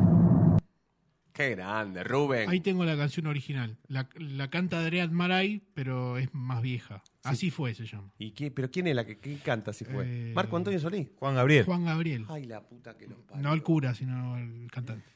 [1.32, 2.50] Qué grande, Rubén.
[2.50, 3.78] Ahí tengo la canción original.
[3.88, 7.02] La, la canta Adrián Maray, pero es más vieja.
[7.22, 8.12] Así fue, se llama.
[8.18, 10.04] ¿Y qué, ¿Pero quién es la que quién canta si fue?
[10.06, 11.08] Eh, ¿Marco Antonio Solís?
[11.18, 11.64] Juan Gabriel.
[11.64, 12.26] Juan Gabriel.
[12.28, 13.42] Ay, la puta que lo parió.
[13.42, 15.08] No el cura, sino el cantante.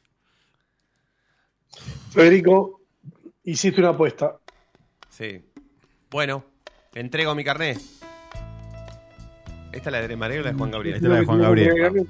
[2.10, 2.80] Federico,
[3.42, 4.38] hiciste una apuesta.
[5.10, 5.44] Sí.
[6.14, 6.44] Bueno,
[6.94, 7.76] entrego mi carnet.
[9.72, 10.94] ¿Esta es la de Mareo o la de Juan Gabriel?
[10.94, 12.06] Esta es la de Juan Gabriel.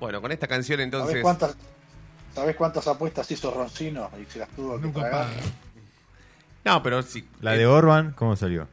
[0.00, 1.10] Bueno, con esta canción entonces.
[1.10, 1.56] ¿Sabés cuántas,
[2.34, 5.26] ¿Sabés cuántas apuestas hizo Roncino y se las tuvo que Nunca pagar?
[5.26, 5.40] paga.
[6.64, 7.28] No, pero sí.
[7.42, 8.66] La de Orban, ¿cómo salió?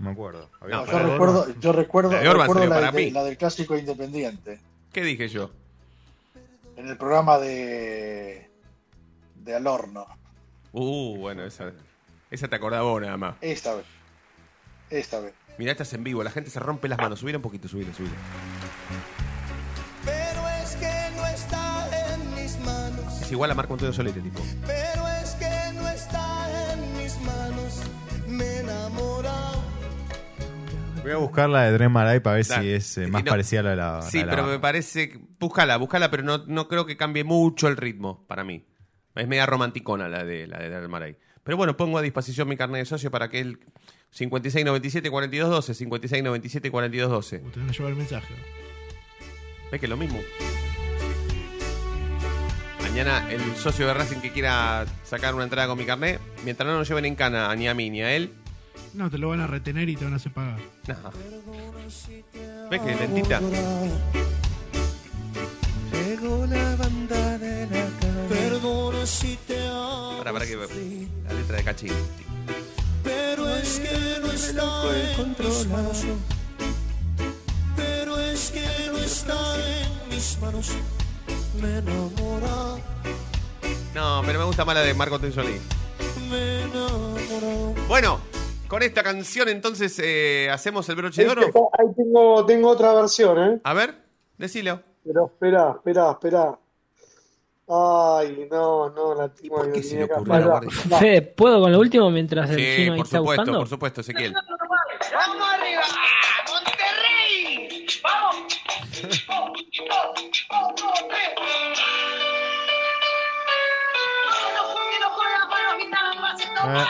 [0.00, 0.50] No me acuerdo.
[0.68, 3.10] No, Yo recuerdo, yo recuerdo, La de Orban recuerdo salió la, para de- mí.
[3.12, 4.58] la del clásico independiente.
[4.92, 5.52] ¿Qué dije yo?
[6.76, 8.50] En el programa de
[9.36, 10.04] de Al Horno.
[10.72, 11.70] Uh, bueno, esa,
[12.34, 13.36] esa te acordás vos nada más.
[13.40, 13.84] Esta vez.
[14.90, 15.32] Esta vez.
[15.58, 17.20] Mirá, estás en vivo, la gente se rompe las manos.
[17.20, 18.10] Subir un poquito, subir, subir.
[20.04, 23.22] Pero es que no está en mis manos.
[23.22, 24.40] Es igual a Marco Antonio Solete, tipo.
[24.66, 27.80] Pero es que no está en mis manos.
[28.28, 29.62] Me enamorado.
[31.02, 32.62] Voy a buscar la de Dre Maray para ver Dale.
[32.62, 34.02] si es eh, más no- parecida a la de la.
[34.02, 35.18] Sí, la de la pero me parece.
[35.38, 38.66] Búscala, búscala, pero no, no creo que cambie mucho el ritmo para mí.
[39.14, 41.16] Es media romanticona la de la de Del Maray.
[41.44, 43.58] Pero bueno, pongo a disposición mi carnet de socio para que el
[44.10, 47.38] 56 97 42 12, 56 97 42 12.
[47.38, 48.34] Te van a llevar el mensaje.
[49.70, 50.20] ¿Ves que es lo mismo?
[52.80, 56.78] Mañana el socio de Racing que quiera sacar una entrada con mi carnet, mientras no
[56.78, 58.32] nos lleven en cana ni a mí ni a él.
[58.94, 60.58] No, te lo van a retener y te van a hacer pagar.
[60.86, 61.10] No.
[62.70, 63.40] ¿Ves que lentita?
[65.92, 67.33] Llegó la banda
[69.04, 71.92] Para, para que la letra de Cachín.
[73.02, 74.64] Pero es que no está
[74.96, 76.04] en mis manos.
[77.76, 80.70] Pero es que no está en mis manos.
[81.60, 82.80] Me enamora,
[83.94, 87.80] No, pero me gusta más la de Marco me enamora.
[87.86, 88.20] Bueno,
[88.68, 91.42] con esta canción entonces eh, hacemos el broche de oro.
[91.78, 93.60] Ahí tengo, tengo otra versión, ¿eh?
[93.64, 93.96] A ver,
[94.38, 94.80] decilo.
[95.04, 96.58] Pero espera, espera, espera.
[97.66, 100.70] Ay, no, no, la tengo ¿Por qué se le ocurrió a la guardia?
[100.98, 103.58] Fede, ¿puedo con lo último mientras el Sí, chino por está supuesto, buscando?
[103.60, 104.34] por supuesto, Ezequiel.
[104.34, 105.82] ¡Vamos arriba!
[106.50, 107.86] ¡Monterrey!
[108.02, 108.60] ¡Vamos!
[116.66, 116.82] Eh,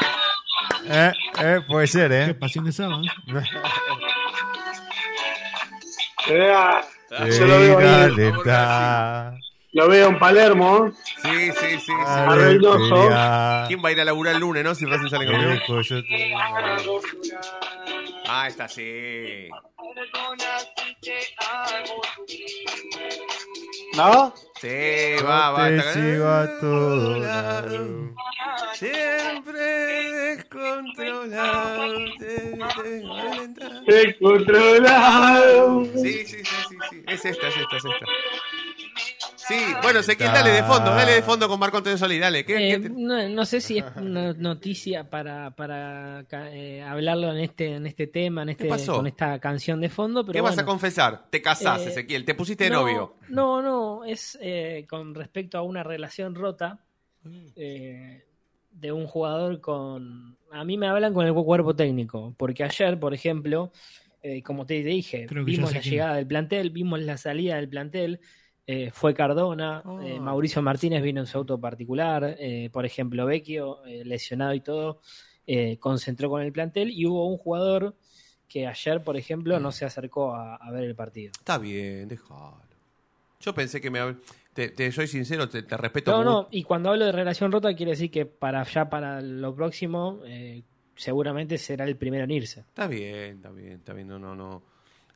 [0.86, 1.12] eh,
[1.42, 2.34] eh, puede ser, Qué ¿eh?
[2.34, 3.02] pasión de sábado.
[6.18, 6.82] Esperá,
[7.28, 9.40] yo lo veo ahí.
[9.74, 10.92] Lo veo en Palermo.
[11.22, 11.92] Sí, sí, sí.
[12.06, 12.38] A sí.
[12.38, 12.94] ver, Reynoso.
[12.94, 14.72] quería- ¿Quién va a ir a laburar el lunes, no?
[14.74, 15.34] Si Racing sale te-
[18.28, 19.48] Ah, está sí.
[23.96, 24.32] ¿No?
[24.60, 25.68] Sí, va, va.
[25.68, 28.14] Te sigo a todo lado.
[28.74, 29.60] Siempre
[30.36, 31.94] descontrolado.
[33.86, 35.84] Descontrolado.
[35.96, 37.02] Sí, sí, sí, sí, sí.
[37.06, 38.06] Es esta, es esta, es esta.
[39.48, 42.44] Sí, bueno, Ezequiel, dale de fondo, dale de fondo con Marco Antonio Solís, dale.
[42.44, 47.30] ¿Qué, Eh, qué te- no, no sé si es una noticia para, para eh, hablarlo
[47.32, 48.96] en este, en este tema, en este, pasó?
[48.96, 50.24] con esta canción de fondo.
[50.24, 51.28] Pero ¿Qué vas a confesar?
[51.30, 53.16] Te casás, Eh, Ezequiel, te pusiste de no, novio.
[53.28, 56.80] No, no, es eh, con respecto a una relación rota
[57.56, 58.24] eh,
[58.72, 60.36] de un jugador con...
[60.52, 63.72] A mí me hablan con el cuerpo técnico, porque ayer, por ejemplo,
[64.22, 65.92] eh, como te dije, vimos la quién.
[65.94, 68.20] llegada del plantel, vimos la salida del plantel,
[68.66, 70.20] eh, fue Cardona, eh, Ah.
[70.20, 75.00] Mauricio Martínez vino en su auto particular, eh, por ejemplo, Vecchio, eh, lesionado y todo,
[75.46, 77.94] eh, concentró con el plantel y hubo un jugador
[78.48, 79.62] que ayer, por ejemplo, Mm.
[79.62, 81.32] no se acercó a, a ver el partido.
[81.38, 82.58] Está bien, déjalo.
[83.40, 84.16] Yo pensé que me...
[84.54, 86.12] Te, te soy sincero, te, te respeto.
[86.12, 89.52] No, no, y cuando hablo de relación rota quiere decir que para ya para lo
[89.54, 90.62] próximo eh,
[90.94, 92.60] seguramente será el primero en irse.
[92.60, 94.06] Está bien, está bien, está bien.
[94.06, 94.62] No, no, no.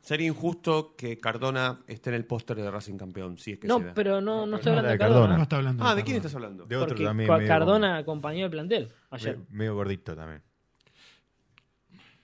[0.01, 3.67] Sería injusto que Cardona esté en el póster de Racing Campeón, si es que se
[3.67, 3.93] No, da.
[3.93, 5.19] pero no, no estoy no, hablando de Cardona.
[5.19, 5.37] Cardona.
[5.37, 5.83] No está hablando.
[5.85, 6.65] Ah, de ¿de quién estás hablando?
[6.65, 7.27] De otro Porque también.
[7.29, 9.37] Ca- medio- Cardona acompañó el plantel ayer.
[9.37, 10.41] me- Medio gordito también.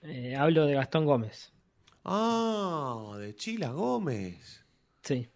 [0.03, 1.51] Eh, hablo de Gastón Gómez.
[2.03, 4.63] Ah, de Chila Gómez.
[5.03, 5.27] Sí.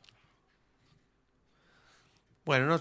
[2.45, 2.79] Bueno, no,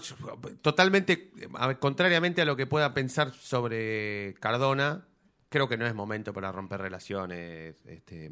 [0.61, 5.05] totalmente, a ver, contrariamente a lo que pueda pensar sobre Cardona,
[5.49, 7.85] creo que no es momento para romper relaciones.
[7.85, 8.31] Este,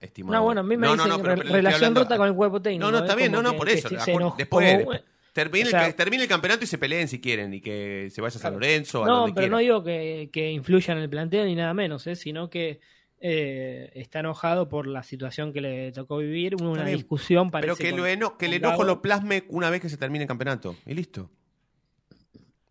[0.00, 0.34] estimado.
[0.38, 2.16] No, bueno, a mí me No, no, dicen no, pero- re- pero estoy relación rota
[2.16, 2.84] con el cuerpo técnico.
[2.86, 3.00] No, no, ¿eh?
[3.02, 3.88] está bien, no, no, por eso.
[4.36, 8.08] después, termine, o sea- el, termine el campeonato y se peleen si quieren y que
[8.10, 9.50] se vaya a San Lorenzo a No, donde pero quiera.
[9.52, 12.16] no digo que, que influya en el plantel ni nada menos, ¿eh?
[12.16, 12.80] sino que
[13.22, 17.90] eh, está enojado por la situación que le tocó vivir, una discusión Pero parece que,
[17.90, 20.74] con- lo eno- que el enojo lo plasme una vez que se termine el campeonato.
[20.86, 21.30] Y listo.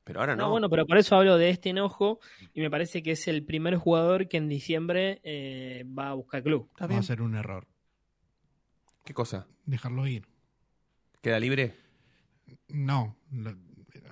[0.10, 0.46] Pero ahora no.
[0.46, 2.20] No, bueno, pero por eso hablo de este enojo
[2.56, 6.42] y me parece que es el primer jugador que en diciembre eh, va a buscar
[6.42, 6.68] club.
[6.72, 7.68] Está Va a ser un error.
[9.06, 9.46] ¿Qué cosa?
[9.66, 10.26] Dejarlo ir.
[11.22, 11.76] ¿Queda libre?
[12.70, 13.16] No.
[13.32, 13.56] lo-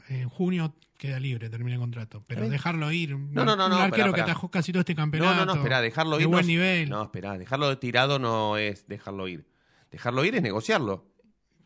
[0.09, 2.23] En junio queda libre, termina el contrato.
[2.27, 3.17] Pero dejarlo ir.
[3.17, 4.23] No, no, no, Un no, arquero esperá, que esperá.
[4.25, 5.33] atajó casi todo este campeonato.
[5.33, 6.27] No, no, no, espera, dejarlo de ir.
[6.27, 6.89] buen no, nivel.
[6.91, 9.47] No, espera, dejarlo de tirado no es dejarlo ir.
[9.89, 11.07] Dejarlo ir es negociarlo.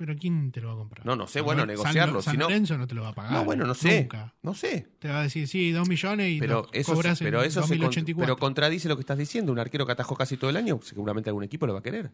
[0.01, 1.05] Pero ¿quién te lo va a comprar?
[1.05, 2.21] No, no sé, San bueno, San- negociarlo.
[2.23, 3.33] San si no, Lorenzo no te lo va a pagar.
[3.33, 4.01] no, bueno, no sé.
[4.01, 4.33] Nunca.
[4.41, 4.87] No sé.
[4.97, 7.61] Te va a decir, sí, dos millones y Pero eso, cobras se- pero en eso
[7.61, 8.25] se con- 2084.
[8.25, 9.51] pero contradice lo que estás diciendo.
[9.51, 12.09] Un arquero que atajó casi todo el año, seguramente algún equipo lo va a querer.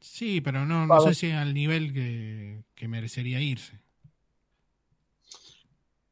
[0.00, 3.80] Sí, pero no, no sé si al nivel que, que merecería irse.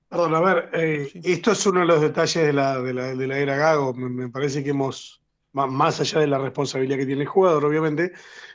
[0.09, 3.27] Perdón, a ver, eh, esto es uno de los detalles de la, de la, de
[3.27, 3.93] la era Gago.
[3.95, 5.21] Me, me parece que hemos,
[5.53, 8.13] más allá de la responsabilidad que tiene el jugador, obviamente,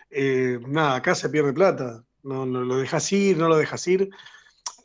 [0.09, 2.03] eh, nada, acá se pierde plata.
[2.23, 4.09] No, no lo dejas ir, no lo dejas ir.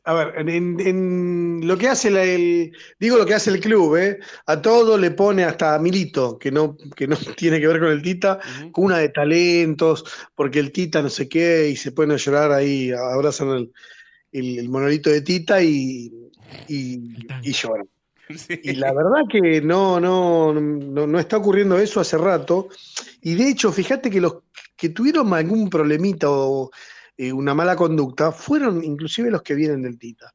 [0.05, 3.61] A ver, en, en- en lo que hace la- el, digo lo que hace el
[3.61, 4.19] club, ¿eh?
[4.47, 7.89] A todo le pone hasta a Milito, que no, que no tiene que ver con
[7.89, 8.41] el Tita,
[8.73, 10.05] con una de talentos,
[10.35, 13.73] porque el Tita no sé qué, y se ponen a llorar ahí, abrazan el,
[14.33, 16.13] el, el monolito de Tita y,
[16.69, 17.01] y,
[17.43, 17.89] y lloran.
[18.63, 22.69] Y la verdad que no, no, no, no está ocurriendo eso hace rato.
[23.21, 24.37] Y de hecho, fíjate que los
[24.83, 26.73] que tuvieron algún problemita o
[27.17, 30.35] eh, una mala conducta fueron inclusive los que vienen del Tita.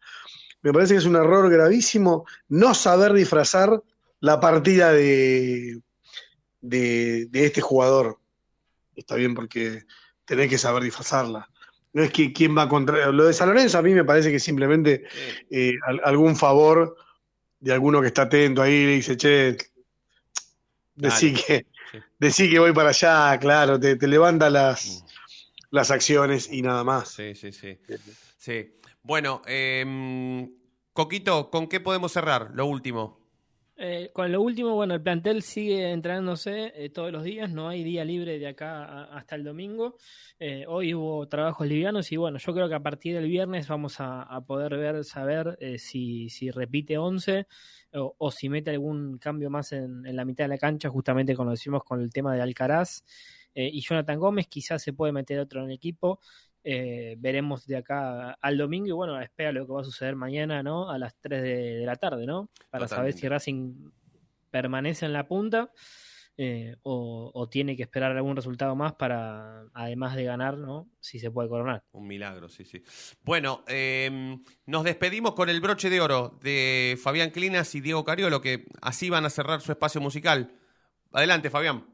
[0.62, 3.84] Me parece que es un error gravísimo no saber disfrazar
[4.22, 5.82] la partida de,
[6.62, 8.20] de, de este jugador.
[8.96, 9.84] Está bien porque
[10.24, 11.50] tenés que saber disfrazarla.
[11.92, 13.12] No es que quién va contra.
[13.12, 15.04] Lo de San Lorenzo a mí me parece que simplemente
[15.52, 16.96] eh, al- algún favor
[17.60, 19.58] de alguno que está atento ahí le dice, che,
[20.96, 21.66] decí que,
[22.20, 25.04] decí que voy para allá, claro, te, te levanta las,
[25.72, 27.10] las acciones y nada más.
[27.10, 27.80] Sí, sí, sí.
[28.38, 28.80] Sí.
[29.04, 30.52] Bueno, em,
[30.94, 32.52] Coquito, ¿con qué podemos cerrar?
[32.54, 33.27] Lo último.
[33.80, 37.84] Eh, con lo último, bueno, el plantel sigue entrenándose eh, todos los días, no hay
[37.84, 39.98] día libre de acá hasta el domingo.
[40.40, 43.98] Eh, hoy hubo trabajos livianos y bueno, yo creo que a partir del viernes vamos
[44.00, 47.46] a, poder ver, saber eh, si, si repite 11
[47.94, 51.36] o, o si mete algún cambio más en, en la mitad de la cancha, justamente
[51.36, 53.04] como decimos con el tema de Alcaraz
[53.60, 56.20] y Jonathan Gómez, quizás se puede meter otro en el equipo.
[56.70, 60.62] Eh, veremos de acá al domingo y bueno, espera lo que va a suceder mañana,
[60.62, 60.90] ¿no?
[60.90, 62.50] A las 3 de, de la tarde, ¿no?
[62.70, 63.90] Para saber si Racing
[64.52, 65.72] permanece en la punta
[66.36, 70.90] eh, o, o tiene que esperar algún resultado más para, además de ganar, ¿no?
[71.00, 71.86] Si se puede coronar.
[71.94, 72.84] Un milagro, sí, sí.
[73.24, 78.42] Bueno, em, nos despedimos con el broche de oro de Fabián Clinas y Diego Cariolo,
[78.42, 80.54] que así van a cerrar su espacio musical.
[81.14, 81.86] Adelante, Fabián.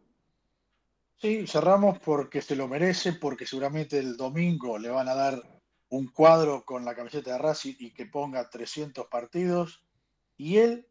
[1.24, 5.42] Sí, cerramos porque se lo merece, porque seguramente el domingo le van a dar
[5.88, 9.86] un cuadro con la camiseta de Racing y que ponga 300 partidos.
[10.36, 10.86] Y él,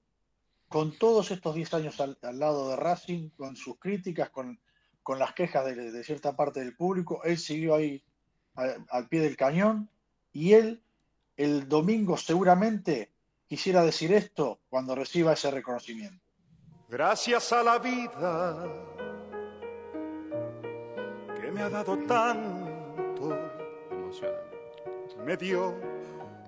[0.68, 4.58] con todos estos 10 años al, al lado de Racing, con sus críticas, con,
[5.02, 8.02] con las quejas de, de cierta parte del público, él siguió ahí
[8.54, 9.90] al pie del cañón.
[10.32, 10.82] Y él,
[11.36, 13.12] el domingo seguramente,
[13.46, 16.24] quisiera decir esto cuando reciba ese reconocimiento.
[16.88, 18.91] Gracias a la vida
[21.54, 23.38] me ha dado tanto,
[25.24, 25.74] me dio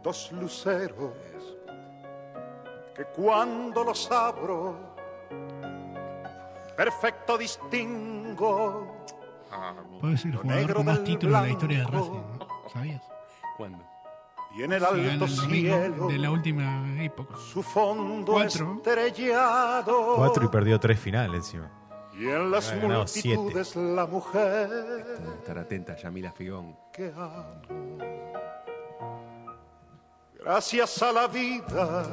[0.03, 1.13] dos luceros
[2.95, 4.77] que cuando los abro,
[6.77, 8.97] perfecto distingo.
[10.01, 12.07] Puede ser el jugador negro con más del títulos de la historia de blanco.
[12.09, 12.69] Racing, ¿no?
[12.71, 13.03] ¿sabías?
[13.57, 13.85] ¿Cuándo?
[14.57, 17.35] Y en el Sí, alto domingo cielo, de la última época.
[17.37, 18.75] su fondo Cuatro.
[18.77, 20.15] estrellado.
[20.17, 21.71] Cuatro y perdió tres finales encima.
[22.19, 23.37] Y en las ganado siete.
[23.39, 25.05] multitudes la mujer
[25.41, 26.77] Estar atenta, Yamila Figón.
[26.93, 27.99] que amo.
[30.41, 32.05] Gracias a la vida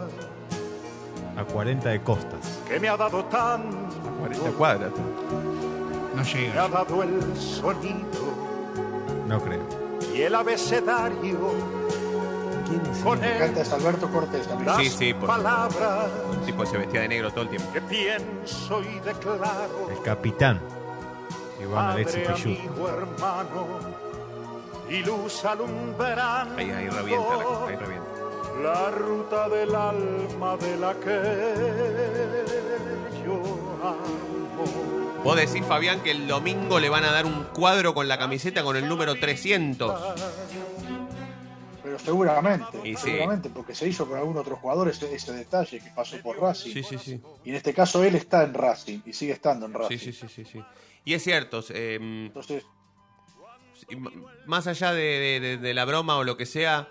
[1.38, 2.60] A 40 de costas.
[2.68, 3.78] que me ha dado tanto,
[4.20, 4.92] 40 cuadras.
[4.92, 6.68] No me ha llega.
[6.68, 8.34] dado el sonido
[9.28, 9.64] No creo.
[10.16, 11.81] y el abecedario.
[13.04, 14.76] Con Me él encanta es Alberto Cortés también.
[14.78, 17.72] Sí, sí, por palabras Un tipo que se vestía de negro todo el tiempo.
[17.74, 19.90] que pienso y declaro.
[19.90, 20.62] El capitán.
[21.62, 23.68] Iván Alexis amigo, hermano,
[24.90, 28.10] y luz alumbrando Ahí, ahí revienta, la- ahí revienta.
[28.64, 31.22] la ruta del alma de la que
[33.26, 33.42] yo
[33.84, 35.22] amo.
[35.24, 38.64] Vos decís, Fabián, que el domingo le van a dar un cuadro con la camiseta
[38.64, 40.02] con el número 300.
[41.92, 43.02] Pero seguramente, Y sí.
[43.10, 46.72] seguramente, porque se hizo con algún otro jugador ese, ese detalle que pasó por Racing.
[46.74, 47.22] Sí, sí, sí.
[47.44, 49.98] Y en este caso él está en Racing y sigue estando en Racing.
[49.98, 50.64] Sí, sí, sí, sí, sí.
[51.04, 52.64] Y es cierto, eh, Entonces,
[54.46, 56.88] más allá de, de- de- de la broma o lo que sea,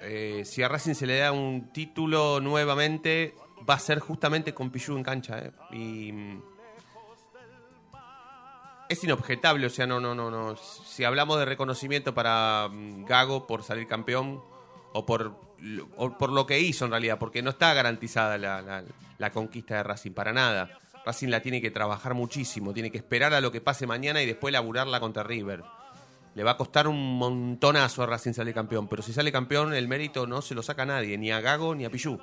[0.00, 3.34] eh, si a Racing se le da un título nuevamente,
[3.68, 5.38] va a ser justamente con Pichu en cancha.
[5.38, 5.52] eh.
[5.72, 6.42] Y mm,
[8.88, 10.56] es inobjetable, o sea, no, no, no, no.
[10.56, 14.42] Si hablamos de reconocimiento para mm, Gago por salir campeón
[14.92, 15.36] o por,
[16.18, 18.84] por lo que hizo en realidad, porque no está garantizada la, la-
[19.18, 20.68] la conquista de Racing para nada.
[21.04, 24.26] Racing la tiene que trabajar muchísimo, tiene que esperar a lo que pase mañana y
[24.26, 25.62] después laburarla contra River.
[26.34, 29.88] Le va a costar un montonazo a Racing salir campeón, pero si sale campeón el
[29.88, 32.18] mérito no se lo saca a nadie, ni a Gago ni a Pichu.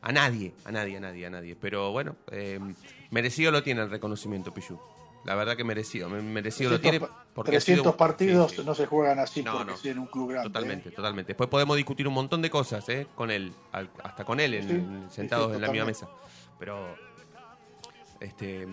[0.00, 1.54] A nadie, a nadie, a nadie, a nadie.
[1.54, 2.58] Pero bueno, eh,
[3.10, 4.80] merecido lo tiene el reconocimiento Pichu.
[5.24, 8.50] La verdad que merecido, me- merecido lo tiene 300 porque ha sido 300 un- partidos
[8.50, 8.62] sí, sí.
[8.66, 9.76] no se juegan así No, porque no.
[9.76, 10.48] sí en un club grande.
[10.50, 10.92] Totalmente, ¿eh?
[10.92, 11.28] totalmente.
[11.28, 13.06] Después podemos discutir un montón de cosas, ¿eh?
[13.14, 15.86] Con él, al- hasta con él, en- Sí, en- sí, sentados sí, en la misma
[15.86, 16.08] mesa.
[16.58, 16.96] Pero,
[18.20, 18.66] este,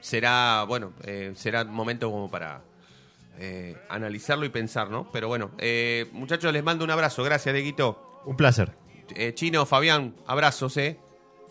[0.00, 2.62] será, bueno, eh, será momento como para
[3.38, 5.10] eh, analizarlo y pensar, ¿no?
[5.12, 7.22] Pero bueno, eh, muchachos, les mando un abrazo.
[7.24, 8.20] Gracias, Deguito.
[8.26, 8.72] Un placer.
[9.14, 10.98] Eh, Chino, Fabián, abrazos, ¿eh?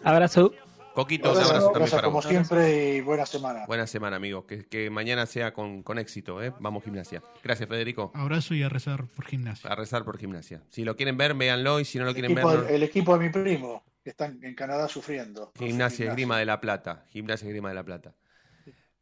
[0.04, 0.54] Abrazo.
[0.94, 2.26] Coquito, un Gracias, abrazo también gracias para como vos.
[2.26, 3.66] siempre y buena semana.
[3.68, 4.46] Buena semana, amigos.
[4.46, 6.52] Que, que mañana sea con, con éxito, ¿eh?
[6.60, 7.22] Vamos, gimnasia.
[7.44, 8.12] Gracias, Federico.
[8.16, 9.70] Abrazo y a rezar por gimnasia.
[9.70, 10.62] A rezar por gimnasia.
[10.70, 11.80] Si lo quieren ver, véanlo.
[11.80, 14.10] Y si no lo El quieren equipo, ver, no- el equipo de mi primo, que
[14.10, 15.52] está en Canadá sufriendo.
[15.58, 17.06] Gimnasia Esgrima de la Plata.
[17.10, 18.14] Gimnasia Esgrima de la Plata.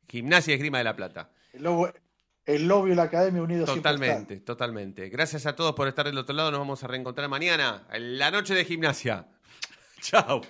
[0.07, 1.31] Gimnasia Esgrima de la Plata.
[1.53, 1.89] El lobo,
[2.45, 3.99] el lobby y la academia unidos siempre están.
[4.07, 5.09] Totalmente, totalmente.
[5.09, 6.51] Gracias a todos por estar del otro lado.
[6.51, 9.25] Nos vamos a reencontrar mañana, en la noche de gimnasia.
[10.01, 10.41] Chao.